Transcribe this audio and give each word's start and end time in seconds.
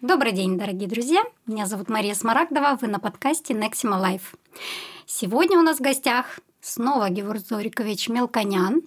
Добрый 0.00 0.30
день, 0.30 0.56
дорогие 0.56 0.88
друзья! 0.88 1.24
Меня 1.44 1.66
зовут 1.66 1.88
Мария 1.88 2.14
Смарагдова, 2.14 2.78
вы 2.80 2.86
на 2.86 3.00
подкасте 3.00 3.52
Nexima 3.52 4.00
Life. 4.00 4.38
Сегодня 5.06 5.58
у 5.58 5.62
нас 5.62 5.78
в 5.78 5.80
гостях 5.80 6.38
снова 6.60 7.10
Георг 7.10 7.40
Зорикович 7.40 8.08
Мелконян, 8.08 8.82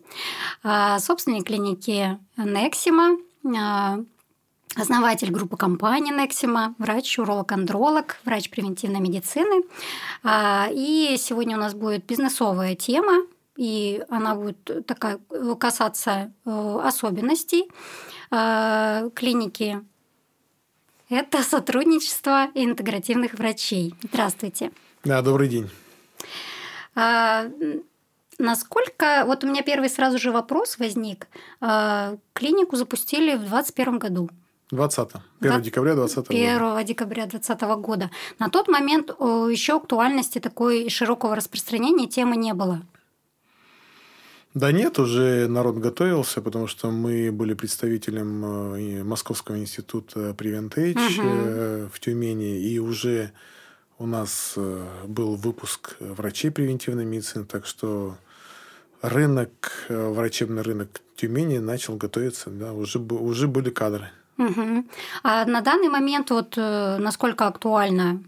а, 0.64 1.00
собственник 1.00 1.48
клиники 1.48 2.18
Nexima, 2.38 3.18
а, 3.54 4.00
основатель 4.78 5.32
группы 5.32 5.58
компании 5.58 6.16
Nexima, 6.16 6.76
врач, 6.78 7.20
уролог-андролог, 7.20 8.22
врач 8.24 8.50
превентивной 8.50 9.02
медицины. 9.02 9.66
А, 10.24 10.70
и 10.72 11.18
сегодня 11.20 11.58
у 11.58 11.60
нас 11.60 11.74
будет 11.74 12.06
бизнесовая 12.06 12.76
тема, 12.76 13.26
и 13.58 14.02
она 14.08 14.36
будет 14.36 14.88
такая 14.88 15.20
касаться 15.60 16.32
э, 16.46 16.80
особенностей 16.84 17.70
э, 18.32 19.10
клиники. 19.14 19.84
Это 21.12 21.44
сотрудничество 21.44 22.48
интегративных 22.54 23.34
врачей. 23.34 23.94
Здравствуйте. 24.02 24.72
Да, 25.04 25.22
добрый 25.22 25.50
день. 25.50 25.70
А, 26.96 27.48
насколько... 28.40 29.26
Вот 29.26 29.44
у 29.44 29.48
меня 29.48 29.62
первый 29.62 29.90
сразу 29.90 30.18
же 30.18 30.32
вопрос 30.32 30.80
возник. 30.80 31.28
А, 31.60 32.16
клинику 32.32 32.78
запустили 32.78 33.34
в 33.34 33.40
2021 33.40 34.00
году. 34.00 34.30
20 34.72 35.10
1 35.42 35.62
декабря 35.62 35.96
2020 35.96 36.32
года. 36.32 36.76
1 36.78 36.86
декабря 36.86 37.26
2020 37.26 37.62
года. 37.82 38.10
На 38.40 38.50
тот 38.50 38.70
момент 38.70 39.10
еще 39.10 39.76
актуальности 39.76 40.40
такой 40.40 40.90
широкого 40.90 41.36
распространения 41.36 42.08
темы 42.08 42.38
не 42.38 42.54
было. 42.54 42.84
Да 44.54 44.74
нет, 44.74 45.00
уже 45.00 45.48
народ 45.48 45.78
готовился, 45.78 46.42
потому 46.42 46.68
что 46.68 46.92
мы 46.92 47.32
были 47.32 47.54
представителем 47.54 48.76
э, 48.76 49.04
Московского 49.04 49.58
института 49.58 50.32
Prevent 50.32 50.76
угу. 50.92 51.90
в 51.94 52.00
Тюмени, 52.02 52.60
и 52.60 52.78
уже 52.78 53.32
у 53.98 54.06
нас 54.06 54.54
э, 54.58 54.86
был 55.08 55.36
выпуск 55.36 55.96
врачей 56.02 56.52
превентивной 56.52 57.06
медицины, 57.06 57.46
так 57.46 57.66
что 57.66 58.18
рынок, 59.02 59.86
врачебный 59.88 60.64
рынок 60.64 61.00
Тюмени 61.16 61.60
начал 61.60 61.96
готовиться, 61.96 62.50
да, 62.50 62.74
уже, 62.74 63.00
уже 63.00 63.48
были 63.48 63.70
кадры. 63.70 64.10
Угу. 64.38 64.86
А 65.24 65.46
на 65.46 65.62
данный 65.62 65.88
момент 65.88 66.30
вот 66.32 66.58
насколько 66.58 67.48
актуальна 67.48 68.24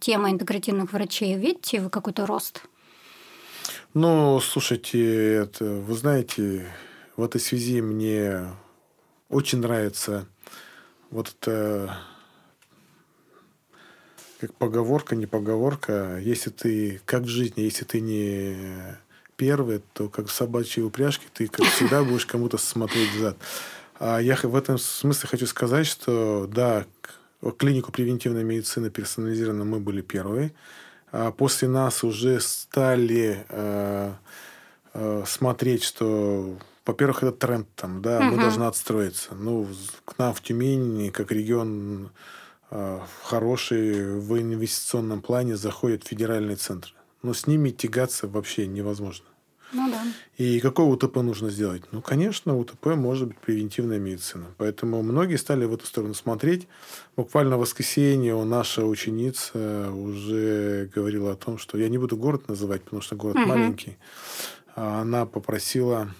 тема 0.00 0.30
интегративных 0.30 0.92
врачей? 0.92 1.36
Видите 1.36 1.80
вы 1.80 1.90
какой-то 1.90 2.26
рост? 2.26 2.62
Ну, 3.94 4.40
слушайте, 4.40 5.34
это, 5.34 5.66
вы 5.66 5.94
знаете, 5.94 6.66
в 7.14 7.22
этой 7.22 7.42
связи 7.42 7.82
мне 7.82 8.46
очень 9.28 9.58
нравится 9.58 10.26
вот 11.10 11.36
это 11.38 11.98
как 14.40 14.54
поговорка, 14.54 15.14
не 15.14 15.26
поговорка. 15.26 16.18
Если 16.22 16.48
ты, 16.48 17.02
как 17.04 17.24
в 17.24 17.28
жизни, 17.28 17.60
если 17.60 17.84
ты 17.84 18.00
не 18.00 18.56
первый, 19.36 19.82
то 19.92 20.08
как 20.08 20.28
в 20.28 20.32
собачьей 20.32 20.86
упряжке 20.86 21.26
ты, 21.30 21.46
как 21.46 21.66
всегда, 21.66 22.02
будешь 22.02 22.24
кому-то 22.24 22.56
смотреть 22.56 23.10
взад. 23.12 23.36
А 23.98 24.20
я 24.20 24.38
в 24.42 24.56
этом 24.56 24.78
смысле 24.78 25.28
хочу 25.28 25.46
сказать, 25.46 25.86
что 25.86 26.48
да, 26.50 26.86
клинику 27.58 27.92
превентивной 27.92 28.42
медицины 28.42 28.88
персонализированно 28.88 29.66
мы 29.66 29.80
были 29.80 30.00
первые. 30.00 30.54
А 31.12 31.30
после 31.30 31.68
нас 31.68 32.02
уже 32.04 32.40
стали 32.40 33.44
э, 33.50 34.12
э, 34.94 35.24
смотреть, 35.26 35.84
что, 35.84 36.56
во-первых, 36.86 37.22
это 37.22 37.32
тренд 37.32 37.68
там, 37.76 38.00
да, 38.00 38.18
угу. 38.18 38.24
мы 38.28 38.40
должны 38.40 38.64
отстроиться. 38.64 39.34
Ну, 39.34 39.68
к 40.06 40.18
нам 40.18 40.32
в 40.32 40.40
Тюмени, 40.40 41.10
как 41.10 41.30
регион 41.30 42.10
э, 42.70 43.00
хороший 43.24 44.18
в 44.20 44.40
инвестиционном 44.40 45.20
плане, 45.20 45.56
заходят 45.56 46.04
федеральные 46.04 46.56
центры. 46.56 46.94
Но 47.22 47.34
с 47.34 47.46
ними 47.46 47.70
тягаться 47.70 48.26
вообще 48.26 48.66
невозможно. 48.66 49.26
Ну 49.72 49.90
да. 49.90 50.02
И 50.42 50.58
какое 50.58 50.86
УТП 50.86 51.18
нужно 51.18 51.50
сделать? 51.50 51.82
Ну, 51.92 52.02
конечно, 52.02 52.58
УТП 52.58 52.96
может 52.96 53.28
быть 53.28 53.38
превентивная 53.38 54.00
медицина. 54.00 54.46
Поэтому 54.58 55.00
многие 55.00 55.36
стали 55.36 55.64
в 55.66 55.72
эту 55.72 55.86
сторону 55.86 56.14
смотреть. 56.14 56.66
Буквально 57.14 57.56
в 57.56 57.60
воскресенье 57.60 58.34
наша 58.42 58.84
ученица 58.84 59.92
уже 59.92 60.90
говорила 60.92 61.30
о 61.30 61.36
том, 61.36 61.58
что 61.58 61.78
я 61.78 61.88
не 61.88 61.96
буду 61.96 62.16
город 62.16 62.48
называть, 62.48 62.82
потому 62.82 63.02
что 63.02 63.14
город 63.14 63.36
угу. 63.36 63.46
маленький. 63.46 63.96
Она 64.74 65.26
попросила 65.26 66.12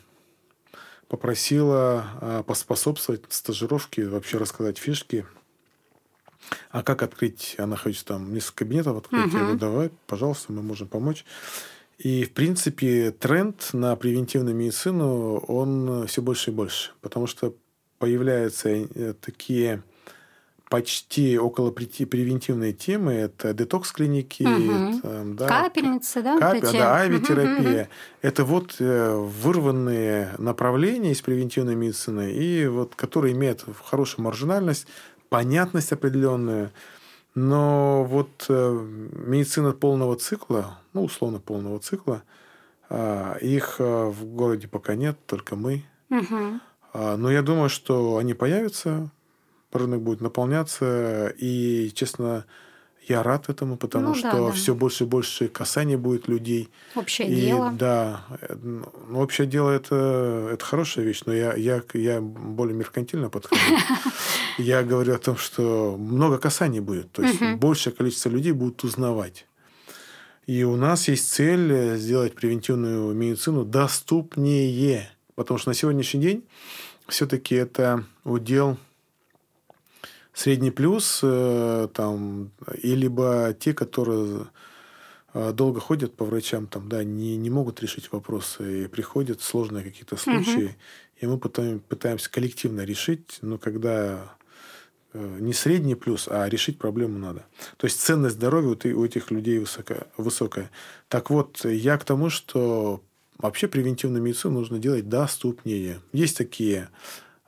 попросила 1.09 2.06
а, 2.21 2.43
поспособствовать 2.44 3.25
стажировке, 3.28 4.06
вообще 4.06 4.38
рассказать 4.38 4.78
фишки. 4.78 5.27
А 6.71 6.84
как 6.84 7.03
открыть? 7.03 7.56
Она 7.59 7.77
хочет 7.77 8.06
там 8.06 8.32
несколько 8.32 8.59
кабинетов 8.59 8.99
открыть. 8.99 9.27
Угу. 9.27 9.37
Я 9.37 9.43
говорю, 9.43 9.59
давай, 9.59 9.91
пожалуйста, 10.06 10.53
мы 10.53 10.62
можем 10.62 10.87
помочь. 10.87 11.25
И, 12.02 12.24
в 12.24 12.32
принципе, 12.32 13.12
тренд 13.12 13.70
на 13.72 13.94
превентивную 13.94 14.56
медицину, 14.56 15.36
он 15.36 16.06
все 16.08 16.20
больше 16.20 16.50
и 16.50 16.54
больше. 16.54 16.90
Потому 17.00 17.28
что 17.28 17.54
появляются 17.98 18.70
э, 18.70 19.14
такие 19.20 19.84
почти 20.68 21.38
около 21.38 21.70
превентивные 21.70 22.72
темы. 22.72 23.12
Это 23.12 23.54
детокс-клиники, 23.54 24.42
угу. 24.42 24.98
это, 24.98 25.22
да, 25.26 25.46
капельницы, 25.46 26.22
да? 26.22 26.38
Капель, 26.38 26.62
вот 26.62 26.72
да, 26.72 26.96
авиатерапия. 26.96 27.82
Угу, 27.82 27.90
Это 28.22 28.44
вот 28.44 28.76
э, 28.80 29.14
вырванные 29.14 30.34
направления 30.38 31.12
из 31.12 31.20
превентивной 31.20 31.76
медицины, 31.76 32.32
и 32.32 32.66
вот, 32.66 32.96
которые 32.96 33.32
имеют 33.34 33.64
хорошую 33.84 34.24
маржинальность, 34.24 34.88
понятность 35.28 35.92
определенную. 35.92 36.72
Но 37.34 38.04
вот 38.04 38.47
э, 38.48 38.87
медицина 39.12 39.72
полного 39.72 40.16
цикла, 40.16 40.78
ну, 40.93 41.04
условно 41.04 41.41
полного 41.41 41.78
цикла, 41.78 42.22
э, 42.91 43.38
их 43.41 43.76
э, 43.78 44.06
в 44.06 44.25
городе 44.26 44.69
пока 44.69 44.94
нет, 44.94 45.16
только 45.26 45.56
мы. 45.56 45.84
Угу. 46.10 46.60
Но 46.94 47.31
я 47.31 47.41
думаю, 47.41 47.70
что 47.70 48.19
они 48.19 48.34
появятся, 48.34 49.10
рынок 49.72 50.03
будет 50.03 50.20
наполняться, 50.20 51.32
и, 51.38 51.91
честно, 51.94 52.44
я 53.08 53.22
рад 53.22 53.48
этому, 53.48 53.76
потому 53.76 54.08
ну, 54.08 54.14
что 54.14 54.32
да, 54.32 54.46
да. 54.46 54.52
все 54.52 54.74
больше 54.74 55.04
и 55.04 55.06
больше 55.06 55.48
касаний 55.48 55.96
будет 55.96 56.28
людей. 56.28 56.68
Общее 56.94 57.28
и, 57.28 57.34
дело. 57.34 57.72
Да. 57.72 58.24
Ну, 58.62 58.86
общее 59.14 59.46
дело 59.46 59.70
это, 59.70 60.50
это 60.52 60.64
хорошая 60.64 61.04
вещь, 61.04 61.22
но 61.26 61.32
я, 61.32 61.54
я, 61.54 61.82
я 61.94 62.20
более 62.20 62.76
меркантильно 62.76 63.28
подхожу. 63.28 63.60
Я 64.58 64.82
говорю 64.82 65.14
о 65.14 65.18
том, 65.18 65.38
что 65.38 65.96
много 65.98 66.36
касаний 66.36 66.80
будет. 66.80 67.10
То 67.12 67.22
есть 67.22 67.40
большее 67.56 67.94
количество 67.94 68.28
людей 68.28 68.52
будут 68.52 68.84
узнавать. 68.84 69.46
И 70.46 70.62
у 70.64 70.76
нас 70.76 71.08
есть 71.08 71.30
цель 71.32 71.96
сделать 71.96 72.34
превентивную 72.34 73.14
медицину 73.14 73.64
доступнее. 73.64 75.10
Потому 75.34 75.58
что 75.58 75.70
на 75.70 75.74
сегодняшний 75.74 76.20
день 76.20 76.44
все-таки 77.08 77.54
это 77.54 78.04
удел 78.24 78.76
Средний 80.34 80.70
плюс 80.70 81.20
э, 81.22 81.88
там, 81.93 82.53
и 82.82 82.94
либо 82.94 83.54
те, 83.59 83.75
которые 83.75 84.47
э, 85.34 85.53
долго 85.53 85.78
ходят 85.78 86.15
по 86.15 86.25
врачам, 86.25 86.66
там, 86.66 86.88
да, 86.88 87.04
не, 87.04 87.37
не 87.37 87.50
могут 87.50 87.82
решить 87.82 88.10
вопросы, 88.12 88.84
и 88.84 88.88
приходят 88.88 89.43
сложные 89.43 89.84
какие-то 89.84 90.16
случаи, 90.16 90.65
угу. 90.65 90.75
и 91.16 91.26
мы 91.26 91.38
потом 91.38 91.81
пытаемся 91.81 92.31
коллективно 92.31 92.81
решить, 92.81 93.38
но 93.43 93.59
когда 93.59 94.34
э, 95.12 95.38
не 95.41 95.53
средний 95.53 95.97
плюс, 95.97 96.28
а 96.31 96.49
решить 96.49 96.78
проблему 96.78 97.19
надо. 97.19 97.44
То 97.76 97.84
есть 97.84 98.00
ценность 98.00 98.37
здоровья 98.37 98.70
у 98.94 99.04
этих 99.04 99.31
людей 99.31 99.59
высока, 99.59 100.06
высокая. 100.16 100.70
Так 101.09 101.28
вот, 101.28 101.62
я 101.64 101.99
к 101.99 102.04
тому, 102.04 102.31
что 102.31 103.03
вообще 103.37 103.69
превентивную 103.69 104.22
медицину 104.22 104.60
нужно 104.60 104.78
делать 104.78 105.10
доступнее. 105.10 106.00
Есть 106.12 106.38
такие 106.38 106.88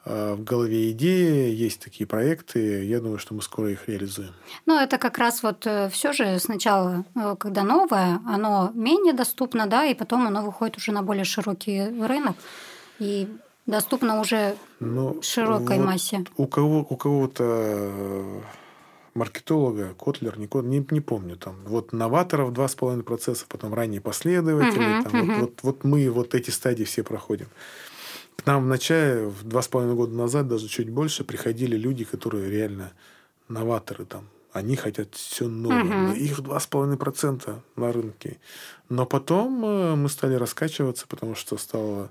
в 0.05 0.45
голове 0.45 0.91
идеи, 0.91 1.51
есть 1.55 1.81
такие 1.81 2.07
проекты. 2.07 2.85
Я 2.85 3.01
думаю, 3.01 3.19
что 3.19 3.35
мы 3.35 3.43
скоро 3.43 3.71
их 3.71 3.89
реализуем. 3.89 4.33
Ну, 4.67 4.79
это 4.79 4.99
как 4.99 5.19
раз 5.19 5.43
вот 5.43 5.67
э, 5.67 5.89
все 5.89 6.13
же 6.13 6.39
сначала, 6.39 7.05
э, 7.15 7.37
когда 7.39 7.63
новое, 7.63 8.21
оно 8.27 8.71
менее 8.75 9.15
доступно, 9.15 9.67
да, 9.67 9.87
и 9.87 9.95
потом 9.95 10.27
оно 10.27 10.43
выходит 10.43 10.77
уже 10.77 10.93
на 10.93 11.03
более 11.03 11.25
широкий 11.25 11.81
рынок 12.07 12.37
и 12.99 13.29
доступно 13.67 14.21
уже 14.21 14.57
ну, 14.81 15.23
широкой 15.23 15.79
вот 15.79 15.87
массе. 15.87 16.25
У 16.37 16.47
кого 16.47 16.87
у 16.89 16.97
кого-то 16.97 18.43
маркетолога, 19.15 19.95
Котлер, 19.95 20.39
не, 20.39 20.49
не, 20.63 20.87
не 20.91 21.01
помню, 21.01 21.37
там, 21.37 21.57
вот 21.65 21.93
новаторов 21.93 22.51
2,5%, 22.51 23.45
потом 23.49 23.73
ранние 23.73 24.01
последователи, 24.01 25.01
uh-huh, 25.01 25.03
там, 25.05 25.13
uh-huh. 25.13 25.41
Вот, 25.41 25.41
вот, 25.41 25.63
вот 25.63 25.85
мы 25.85 26.11
вот 26.11 26.35
эти 26.35 26.51
стадии 26.51 26.85
все 26.85 27.03
проходим. 27.05 27.47
К 28.45 28.47
нам 28.47 28.65
в 28.65 28.67
начале, 28.67 29.27
в 29.27 29.43
два 29.43 29.63
с 29.63 29.69
половиной 29.69 29.97
года 29.97 30.15
назад, 30.15 30.49
даже 30.49 30.69
чуть 30.69 30.91
больше, 30.91 31.25
приходили 31.25 31.77
люди, 31.77 32.05
которые 32.05 32.51
реально 32.51 32.93
новаторы 33.49 34.05
там. 34.05 34.29
Они 34.53 34.77
хотят 34.77 35.15
все 35.15 35.49
новое. 35.49 36.11
Угу. 36.11 36.17
Их 36.17 36.43
два 36.43 36.61
с 36.61 36.67
половиной 36.67 36.99
процента 36.99 37.63
на 37.75 37.91
рынке. 37.91 38.39
Но 38.91 39.07
потом 39.07 39.65
э, 39.65 39.95
мы 39.95 40.11
стали 40.11 40.35
раскачиваться, 40.35 41.07
потому 41.09 41.35
что 41.35 41.57
стало 41.57 42.11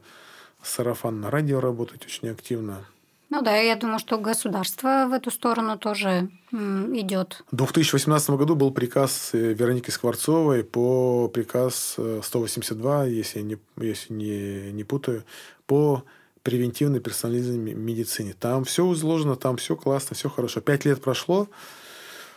сарафан 0.64 1.22
на 1.22 1.30
радио 1.30 1.60
работать 1.60 2.04
очень 2.04 2.30
активно. 2.30 2.84
Ну 3.30 3.42
да, 3.44 3.56
я 3.56 3.76
думаю, 3.76 4.00
что 4.00 4.18
государство 4.18 5.06
в 5.08 5.14
эту 5.14 5.30
сторону 5.30 5.78
тоже 5.78 6.30
идет. 6.52 7.44
В 7.52 7.58
2018 7.58 8.32
году 8.32 8.56
был 8.56 8.72
приказ 8.72 9.30
э, 9.34 9.54
Вероники 9.54 9.92
Скворцовой 9.92 10.64
по 10.64 11.28
приказ 11.28 12.00
182, 12.24 13.06
если 13.06 13.38
я 13.38 13.46
не, 13.46 13.58
если 13.78 14.14
не, 14.14 14.72
не 14.72 14.84
путаю, 14.84 15.26
по 15.68 16.04
превентивной 16.44 17.00
персонализированной 17.00 17.74
медицине. 17.74 18.36
Там 18.38 18.66
все 18.66 18.92
изложено, 18.94 19.36
там 19.36 19.58
все 19.58 19.76
классно, 19.76 20.16
все 20.16 20.30
хорошо. 20.30 20.62
Пять 20.62 20.86
лет 20.86 21.02
прошло, 21.02 21.48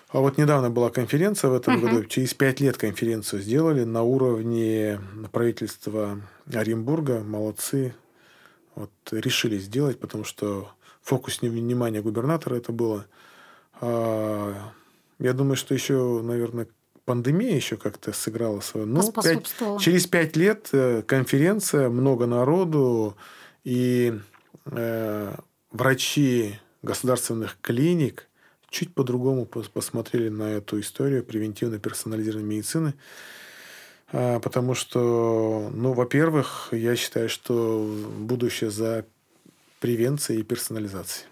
а 0.08 0.20
вот 0.20 0.38
недавно 0.38 0.70
была 0.70 0.90
конференция 0.90 1.50
в 1.50 1.54
этом 1.54 1.76
uh-huh. 1.76 1.80
году. 1.80 2.04
Через 2.04 2.32
пять 2.32 2.60
лет 2.60 2.78
конференцию 2.78 3.42
сделали 3.42 3.84
на 3.84 4.02
уровне 4.02 5.00
правительства 5.32 6.20
Оренбурга. 6.52 7.20
Молодцы. 7.20 7.94
Вот 8.76 8.90
решили 9.10 9.58
сделать, 9.58 9.98
потому 9.98 10.24
что 10.24 10.70
фокус 11.02 11.40
внимания 11.42 12.00
губернатора 12.00 12.56
это 12.56 12.72
было. 12.72 13.06
А, 13.80 14.54
я 15.18 15.32
думаю, 15.32 15.56
что 15.56 15.74
еще, 15.74 16.20
наверное, 16.22 16.68
пандемия 17.04 17.54
еще 17.54 17.76
как-то 17.76 18.12
сыграла 18.12 18.60
свою. 18.60 18.86
Ну, 18.86 19.12
5, 19.12 19.80
через 19.80 20.06
пять 20.06 20.36
лет 20.36 20.68
э, 20.72 21.02
конференция, 21.06 21.88
много 21.88 22.26
народу, 22.26 23.16
и 23.66 24.14
э, 24.66 25.34
врачи 25.72 26.60
государственных 26.82 27.58
клиник 27.60 28.28
чуть 28.70 28.94
по-другому 28.94 29.44
посмотрели 29.44 30.28
на 30.28 30.52
эту 30.52 30.78
историю 30.78 31.24
превентивной 31.24 31.80
персонализированной 31.80 32.46
медицины. 32.46 32.94
А, 34.12 34.38
потому 34.38 34.74
что, 34.74 35.68
ну, 35.74 35.94
во-первых, 35.94 36.68
я 36.70 36.94
считаю, 36.94 37.28
что 37.28 37.84
будущее 38.18 38.70
за 38.70 39.04
превенцией 39.80 40.40
и 40.40 40.44
персонализацией. 40.44 41.26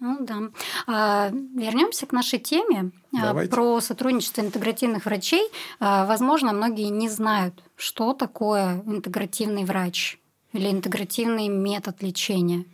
Ну 0.00 0.18
да. 0.20 0.50
А, 0.88 1.30
вернемся 1.30 2.06
к 2.06 2.12
нашей 2.12 2.40
теме 2.40 2.90
а, 3.14 3.26
Давайте. 3.26 3.52
про 3.52 3.80
сотрудничество 3.80 4.40
интегративных 4.40 5.04
врачей. 5.04 5.48
А, 5.78 6.04
возможно, 6.04 6.52
многие 6.52 6.88
не 6.88 7.08
знают, 7.08 7.62
что 7.76 8.12
такое 8.12 8.82
интегративный 8.86 9.64
врач 9.64 10.18
или 10.52 10.70
интегративный 10.70 11.48
метод 11.48 12.02
лечения. 12.02 12.64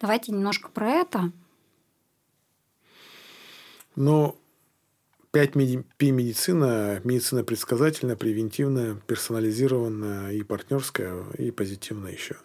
Давайте 0.00 0.32
немножко 0.32 0.68
про 0.68 0.90
это. 0.90 1.32
Ну, 3.94 4.38
5P 5.32 6.10
медицина, 6.10 7.00
предсказательная, 7.44 8.16
превентивная, 8.16 8.96
персонализированная 9.06 10.32
и 10.32 10.42
партнерская, 10.42 11.24
и 11.38 11.50
позитивная 11.50 12.12
еще. 12.12 12.36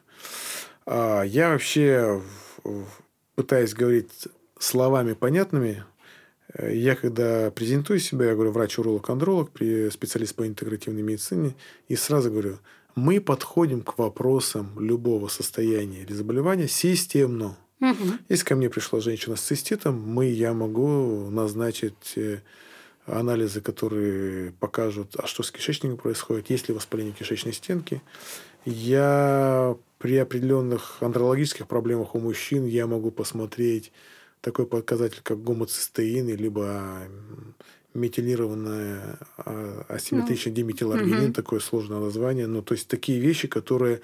А 0.86 1.24
я 1.24 1.50
вообще 1.50 2.22
пытаюсь 3.36 3.74
говорить 3.74 4.28
словами 4.60 5.14
понятными. 5.14 5.84
Я 6.58 6.96
когда 6.96 7.52
презентую 7.52 8.00
себя, 8.00 8.28
я 8.28 8.36
говорю 8.36 8.52
врач-уролог-андролог, 8.52 9.52
специалист 9.92 10.34
по 10.34 10.48
интегративной 10.48 11.02
медицине, 11.02 11.56
и 11.90 11.96
сразу 11.96 12.32
говорю, 12.32 12.60
мы 12.98 13.22
подходим 13.22 13.82
к 13.82 14.00
вопросам 14.00 14.72
любого 14.80 15.28
состояния 15.28 16.02
или 16.02 16.14
заболевания 16.14 16.68
системно. 16.68 17.56
Угу. 17.80 18.14
Если 18.28 18.44
ко 18.44 18.56
мне 18.56 18.72
пришла 18.72 19.00
женщина 19.00 19.36
с 19.36 19.42
циститом, 19.42 20.02
мы, 20.02 20.26
я 20.26 20.54
могу 20.54 21.30
назначить 21.30 22.14
э, 22.16 22.40
анализы, 23.06 23.62
которые 23.62 24.52
покажут, 24.54 25.16
а 25.16 25.28
что 25.28 25.44
с 25.44 25.52
кишечником 25.52 25.98
происходит, 25.98 26.50
есть 26.50 26.70
ли 26.70 26.74
воспаление 26.74 27.14
кишечной 27.14 27.54
стенки. 27.54 28.02
Я 28.66 29.78
при 30.00 30.18
определенных 30.18 30.98
андрологических 31.02 31.68
проблемах 31.68 32.16
у 32.16 32.20
мужчин 32.20 32.66
я 32.66 32.88
могу 32.88 33.12
посмотреть 33.12 33.92
такой 34.42 34.66
показатель, 34.66 35.22
как 35.22 35.44
гомоцистеин, 35.44 36.36
либо 36.36 37.04
метилированная 37.98 39.18
асимметричный 39.90 40.52
ну, 40.52 40.56
диметиларгинин, 40.56 41.26
угу. 41.26 41.34
такое 41.34 41.60
сложное 41.60 42.00
название. 42.00 42.48
Ну, 42.48 42.62
то 42.62 42.74
есть 42.74 42.88
такие 42.88 43.20
вещи, 43.20 43.48
которые 43.48 44.02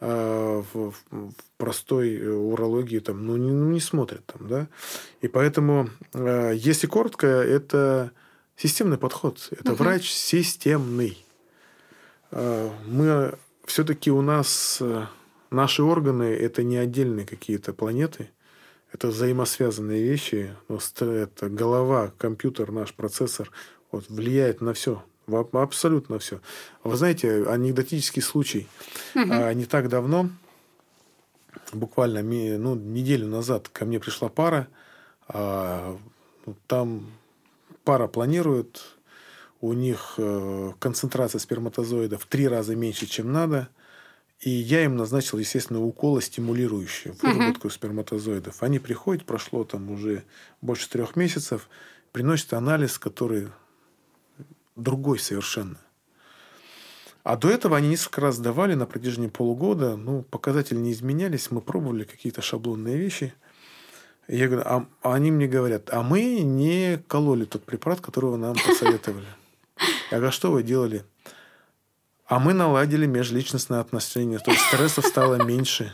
э, 0.00 0.62
в, 0.72 0.94
в 1.10 1.32
простой 1.58 2.24
урологии 2.26 3.00
там, 3.00 3.26
ну, 3.26 3.36
не, 3.36 3.50
ну, 3.50 3.70
не 3.70 3.80
смотрят 3.80 4.24
там, 4.26 4.48
да. 4.48 4.68
И 5.20 5.28
поэтому, 5.28 5.90
э, 6.14 6.52
если 6.54 6.86
коротко, 6.86 7.26
это 7.26 8.12
системный 8.56 8.98
подход. 8.98 9.48
Это 9.50 9.72
угу. 9.72 9.82
врач 9.82 10.10
системный. 10.10 11.18
Э, 12.30 12.70
мы 12.86 13.34
все-таки 13.66 14.10
у 14.10 14.22
нас 14.22 14.82
наши 15.50 15.82
органы 15.82 16.24
это 16.24 16.62
не 16.62 16.76
отдельные 16.76 17.26
какие-то 17.26 17.72
планеты 17.72 18.30
это 18.92 19.08
взаимосвязанные 19.08 20.02
вещи. 20.02 20.54
Это 21.00 21.48
голова, 21.48 22.12
компьютер, 22.18 22.70
наш 22.70 22.92
процессор 22.92 23.50
вот, 23.90 24.08
влияет 24.08 24.60
на 24.60 24.74
все. 24.74 25.02
Абсолютно 25.52 26.18
все. 26.18 26.40
Вы 26.84 26.96
знаете, 26.96 27.46
анекдотический 27.48 28.22
случай. 28.22 28.68
Угу. 29.14 29.24
Не 29.54 29.64
так 29.64 29.88
давно, 29.88 30.28
буквально 31.72 32.22
ну, 32.22 32.74
неделю 32.74 33.28
назад, 33.28 33.68
ко 33.68 33.86
мне 33.86 33.98
пришла 33.98 34.28
пара. 34.28 34.68
А, 35.28 35.96
ну, 36.44 36.54
там 36.66 37.06
пара 37.84 38.08
планирует, 38.08 38.82
у 39.60 39.72
них 39.72 40.14
э, 40.18 40.72
концентрация 40.80 41.38
сперматозоидов 41.38 42.24
в 42.24 42.26
три 42.26 42.46
раза 42.48 42.76
меньше, 42.76 43.06
чем 43.06 43.32
надо– 43.32 43.68
и 44.42 44.50
я 44.50 44.84
им 44.84 44.96
назначил, 44.96 45.38
естественно, 45.38 45.80
уколы 45.80 46.20
стимулирующие 46.20 47.14
выработку 47.22 47.68
угу. 47.68 47.74
сперматозоидов. 47.74 48.62
Они 48.62 48.80
приходят, 48.80 49.24
прошло 49.24 49.62
там 49.62 49.88
уже 49.90 50.24
больше 50.60 50.90
трех 50.90 51.14
месяцев, 51.14 51.68
приносят 52.10 52.52
анализ, 52.52 52.98
который 52.98 53.48
другой 54.74 55.20
совершенно. 55.20 55.78
А 57.22 57.36
до 57.36 57.50
этого 57.50 57.76
они 57.76 57.90
несколько 57.90 58.20
раз 58.20 58.38
давали 58.38 58.74
на 58.74 58.84
протяжении 58.84 59.28
полугода, 59.28 59.94
ну, 59.96 60.22
показатели 60.22 60.76
не 60.76 60.90
изменялись, 60.90 61.52
мы 61.52 61.60
пробовали 61.60 62.02
какие-то 62.02 62.42
шаблонные 62.42 62.96
вещи. 62.96 63.32
И 64.26 64.36
я 64.36 64.48
говорю, 64.48 64.64
а, 64.66 64.86
а 65.02 65.14
они 65.14 65.30
мне 65.30 65.46
говорят, 65.46 65.88
а 65.92 66.02
мы 66.02 66.40
не 66.40 67.00
кололи 67.06 67.44
тот 67.44 67.62
препарат, 67.62 68.00
которого 68.00 68.36
нам 68.36 68.56
посоветовали. 68.56 69.26
Я 70.10 70.18
говорю, 70.18 70.28
а 70.28 70.32
что 70.32 70.50
вы 70.50 70.64
делали? 70.64 71.04
А 72.26 72.38
мы 72.38 72.52
наладили 72.54 73.06
межличностные 73.06 73.80
отношения. 73.80 74.38
То 74.38 74.50
есть 74.50 74.62
стрессов 74.64 75.06
стало 75.06 75.42
меньше. 75.42 75.92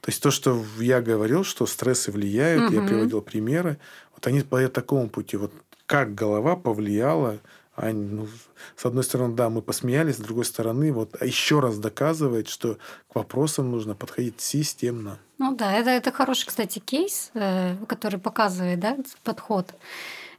То 0.00 0.08
есть 0.08 0.22
то, 0.22 0.30
что 0.30 0.64
я 0.78 1.00
говорил, 1.00 1.44
что 1.44 1.66
стрессы 1.66 2.10
влияют, 2.10 2.72
я 2.72 2.82
приводил 2.82 3.20
примеры, 3.20 3.78
вот 4.12 4.26
они 4.26 4.40
по 4.40 4.66
такому 4.68 5.08
пути. 5.08 5.36
Вот 5.36 5.52
как 5.86 6.14
голова 6.14 6.56
повлияла 6.56 7.40
а, 7.80 7.92
ну, 7.92 8.28
с 8.76 8.84
одной 8.84 9.04
стороны, 9.04 9.34
да, 9.34 9.48
мы 9.48 9.62
посмеялись, 9.62 10.16
с 10.16 10.20
другой 10.20 10.44
стороны, 10.44 10.92
вот 10.92 11.20
еще 11.22 11.60
раз 11.60 11.78
доказывает, 11.78 12.48
что 12.48 12.76
к 13.08 13.14
вопросам 13.14 13.70
нужно 13.70 13.94
подходить 13.94 14.40
системно. 14.40 15.18
Ну 15.38 15.54
да, 15.56 15.72
это, 15.72 15.88
это 15.88 16.12
хороший, 16.12 16.46
кстати, 16.46 16.78
кейс, 16.78 17.30
э, 17.32 17.76
который 17.86 18.20
показывает 18.20 18.80
да, 18.80 18.98
подход 19.24 19.72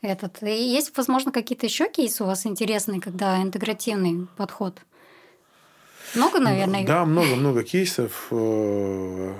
этот. 0.02 0.44
И 0.44 0.52
есть, 0.52 0.96
возможно, 0.96 1.32
какие-то 1.32 1.66
еще 1.66 1.90
кейсы 1.90 2.24
у 2.24 2.28
вас 2.28 2.46
интересные, 2.46 3.02
когда 3.02 3.42
интегративный 3.42 4.28
подход? 4.38 4.80
Много, 6.16 6.40
наверное? 6.40 6.86
Да, 6.86 7.06
много-много 7.06 7.64
кейсов. 7.64 8.28
Э, 8.32 9.34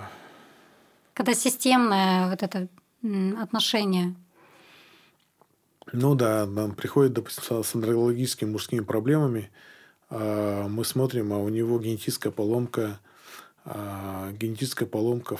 Когда 1.14 1.34
системное 1.34 2.30
вот 2.30 2.44
это 2.44 2.68
отношение. 3.42 4.16
Ну 5.92 6.16
да, 6.16 6.46
нам 6.46 6.74
приходит, 6.74 7.14
допустим, 7.14 7.64
с 7.64 7.76
андрологическими 7.76 8.50
мужскими 8.50 8.82
проблемами. 8.82 9.50
А, 10.10 10.68
мы 10.68 10.86
смотрим, 10.86 11.34
а 11.34 11.38
у 11.38 11.50
него 11.50 11.80
генетическая 11.80 12.32
поломка, 12.32 13.00
а, 13.66 14.32
генетическая 14.34 14.86
поломка 14.86 15.38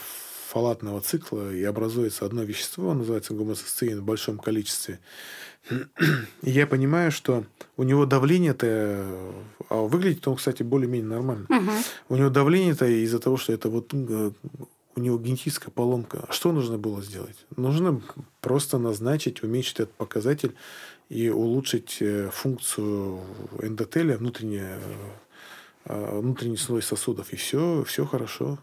фалатного 0.50 1.00
цикла, 1.00 1.54
и 1.54 1.64
образуется 1.64 2.26
одно 2.26 2.44
вещество, 2.44 2.94
называется 2.94 3.34
гомоцистеин 3.34 4.02
в 4.02 4.04
большом 4.04 4.38
количестве. 4.38 5.00
И 5.70 6.50
я 6.50 6.68
понимаю, 6.68 7.12
что 7.12 7.46
у 7.78 7.84
него 7.84 8.06
давление-то... 8.06 9.34
А 9.70 9.76
выглядит 9.76 10.28
он, 10.28 10.36
кстати, 10.36 10.64
более-менее 10.64 11.10
нормально. 11.10 11.46
Угу. 11.50 11.72
У 12.10 12.16
него 12.18 12.30
давление-то 12.30 12.86
из-за 12.86 13.20
того, 13.20 13.38
что 13.38 13.54
это 13.54 13.70
вот 13.70 13.94
э, 13.94 14.32
у 14.96 15.00
него 15.00 15.18
генетическая 15.18 15.72
поломка. 15.72 16.26
А 16.28 16.32
что 16.34 16.52
нужно 16.52 16.78
было 16.78 17.02
сделать? 17.02 17.46
Нужно 17.56 18.02
просто 18.42 18.78
назначить, 18.78 19.44
уменьшить 19.44 19.80
этот 19.80 19.94
показатель 19.94 20.56
и 21.10 21.30
улучшить 21.30 21.98
э, 22.02 22.30
функцию 22.32 23.22
эндотеля, 23.60 24.18
внутренней, 24.18 24.78
э, 25.86 26.20
внутренний 26.20 26.58
слой 26.58 26.82
сосудов. 26.82 27.32
И 27.32 27.36
все, 27.36 27.84
все 27.86 28.06
хорошо. 28.06 28.60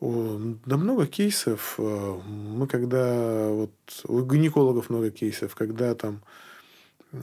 Да 0.00 0.76
много 0.76 1.06
кейсов. 1.06 1.76
Э, 1.78 2.20
мы 2.26 2.66
когда... 2.66 3.48
Вот, 3.48 3.70
у 4.04 4.22
гинекологов 4.22 4.90
много 4.90 5.10
кейсов, 5.10 5.54
когда 5.54 5.94
там 5.94 6.22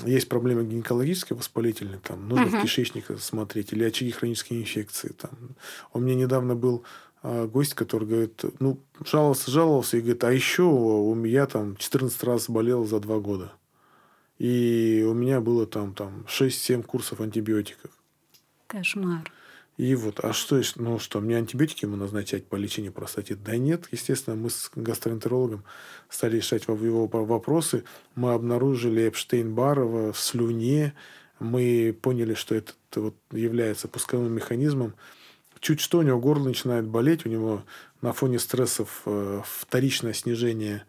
есть 0.06 0.30
проблемы 0.30 0.66
гинекологические 0.66 1.38
воспалительные, 1.38 2.00
там 2.00 2.28
нужно 2.28 2.46
uh-huh. 2.46 2.60
в 2.60 2.64
кишечник 2.64 3.06
смотреть, 3.20 3.74
или 3.74 3.84
очаги 3.84 4.12
хронической 4.12 4.60
инфекции. 4.60 5.10
Там. 5.10 5.32
У 5.94 6.00
меня 6.00 6.16
недавно 6.16 6.56
был 6.56 6.84
а, 7.22 7.48
гость, 7.48 7.74
который 7.74 8.08
говорит, 8.08 8.42
ну, 8.60 8.80
жаловался, 9.06 9.52
жаловался, 9.52 9.98
и 9.98 10.02
говорит, 10.02 10.24
а 10.24 10.32
еще 10.32 10.64
у 10.64 11.14
меня 11.14 11.46
там 11.46 11.76
14 11.78 12.24
раз 12.24 12.50
болел 12.50 12.86
за 12.86 13.00
два 13.00 13.20
года. 13.20 13.54
И 14.40 15.06
у 15.08 15.14
меня 15.14 15.42
было 15.42 15.66
там, 15.66 15.94
там 15.94 16.26
6-7 16.28 16.84
курсов 16.84 17.22
антибиотиков. 17.22 17.92
Кошмар. 18.68 19.32
И 19.78 19.96
вот, 19.96 20.20
а 20.24 20.34
что, 20.34 20.62
ну 20.76 21.00
что, 21.00 21.20
мне 21.20 21.38
антибиотики 21.38 21.86
ему 21.86 21.96
назначать 21.96 22.46
по 22.46 22.56
лечению 22.56 22.92
простатита? 22.92 23.42
Да 23.44 23.58
нет, 23.58 23.88
естественно, 23.92 24.36
мы 24.36 24.52
с 24.52 24.70
гастроэнтерологом 24.76 25.64
стали 26.10 26.38
решать 26.38 26.68
его 26.68 27.08
вопросы. 27.08 27.84
Мы 28.14 28.34
обнаружили 28.34 29.08
Эпштейн-Бар 29.10 29.80
в 29.80 30.14
слюне. 30.14 30.94
Мы 31.40 31.98
поняли, 32.00 32.36
что 32.36 32.54
это 32.54 32.74
вот 32.96 33.16
является 33.32 33.88
пусковым 33.88 34.32
механизмом. 34.34 34.94
Чуть 35.60 35.80
что, 35.80 36.00
у 36.00 36.02
него 36.04 36.20
горло 36.20 36.50
начинает 36.50 36.86
болеть, 36.86 37.26
у 37.26 37.30
него 37.30 37.64
на 38.02 38.14
фоне 38.14 38.38
стрессов 38.38 39.02
э, 39.06 39.42
вторичное 39.46 40.14
снижение 40.14 40.84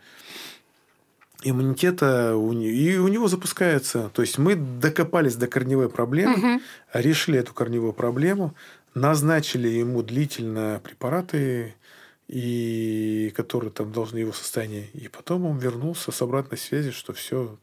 иммунитета 1.44 2.32
и 2.32 2.96
у 2.96 3.08
него 3.08 3.28
запускается. 3.28 4.10
То 4.14 4.22
есть 4.22 4.38
мы 4.38 4.56
докопались 4.56 5.36
до 5.36 5.46
корневой 5.46 5.88
проблемы, 5.88 6.34
угу. 6.34 6.62
решили 6.92 7.38
эту 7.38 7.54
корневую 7.54 7.92
проблему, 7.92 8.54
назначили 8.94 9.68
ему 9.68 10.02
длительно 10.02 10.80
препараты, 10.82 11.74
и 12.26 13.32
которые 13.36 13.70
там 13.70 13.92
должны 13.92 14.18
его 14.18 14.32
состояние. 14.32 14.88
И 14.94 15.08
потом 15.08 15.44
он 15.44 15.58
вернулся 15.58 16.10
с 16.10 16.22
обратной 16.22 16.56
связи, 16.56 16.90
что 16.90 17.12
все 17.12 17.58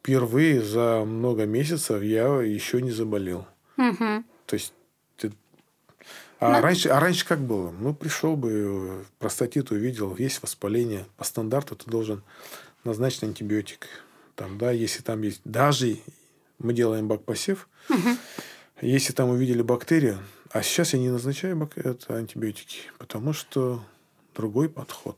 впервые 0.00 0.62
за 0.62 1.04
много 1.06 1.46
месяцев 1.46 2.02
я 2.02 2.26
еще 2.42 2.82
не 2.82 2.90
заболел. 2.90 3.46
Угу. 3.78 4.24
То 4.46 4.54
есть 4.54 4.72
а, 6.40 6.52
Но... 6.52 6.60
раньше, 6.60 6.88
а 6.88 7.00
раньше 7.00 7.26
как 7.26 7.40
было? 7.40 7.72
Ну, 7.80 7.94
пришел 7.94 8.36
бы, 8.36 9.04
простатит 9.18 9.70
увидел, 9.70 10.14
есть 10.16 10.40
воспаление. 10.40 11.04
По 11.16 11.24
стандарту 11.24 11.74
ты 11.74 11.90
должен 11.90 12.22
назначить 12.84 13.22
антибиотик. 13.22 13.88
Там, 14.34 14.58
да, 14.58 14.70
если 14.70 15.02
там 15.02 15.22
есть... 15.22 15.40
Даже 15.44 15.98
мы 16.58 16.72
делаем 16.72 17.08
бак-посев, 17.08 17.68
угу. 17.88 18.16
если 18.80 19.12
там 19.12 19.30
увидели 19.30 19.62
бактерию, 19.62 20.18
а 20.50 20.62
сейчас 20.62 20.92
я 20.92 20.98
не 20.98 21.10
назначаю 21.10 21.56
бак... 21.56 21.76
это 21.76 22.16
антибиотики, 22.16 22.80
потому 22.98 23.32
что 23.32 23.82
другой 24.34 24.68
подход. 24.68 25.16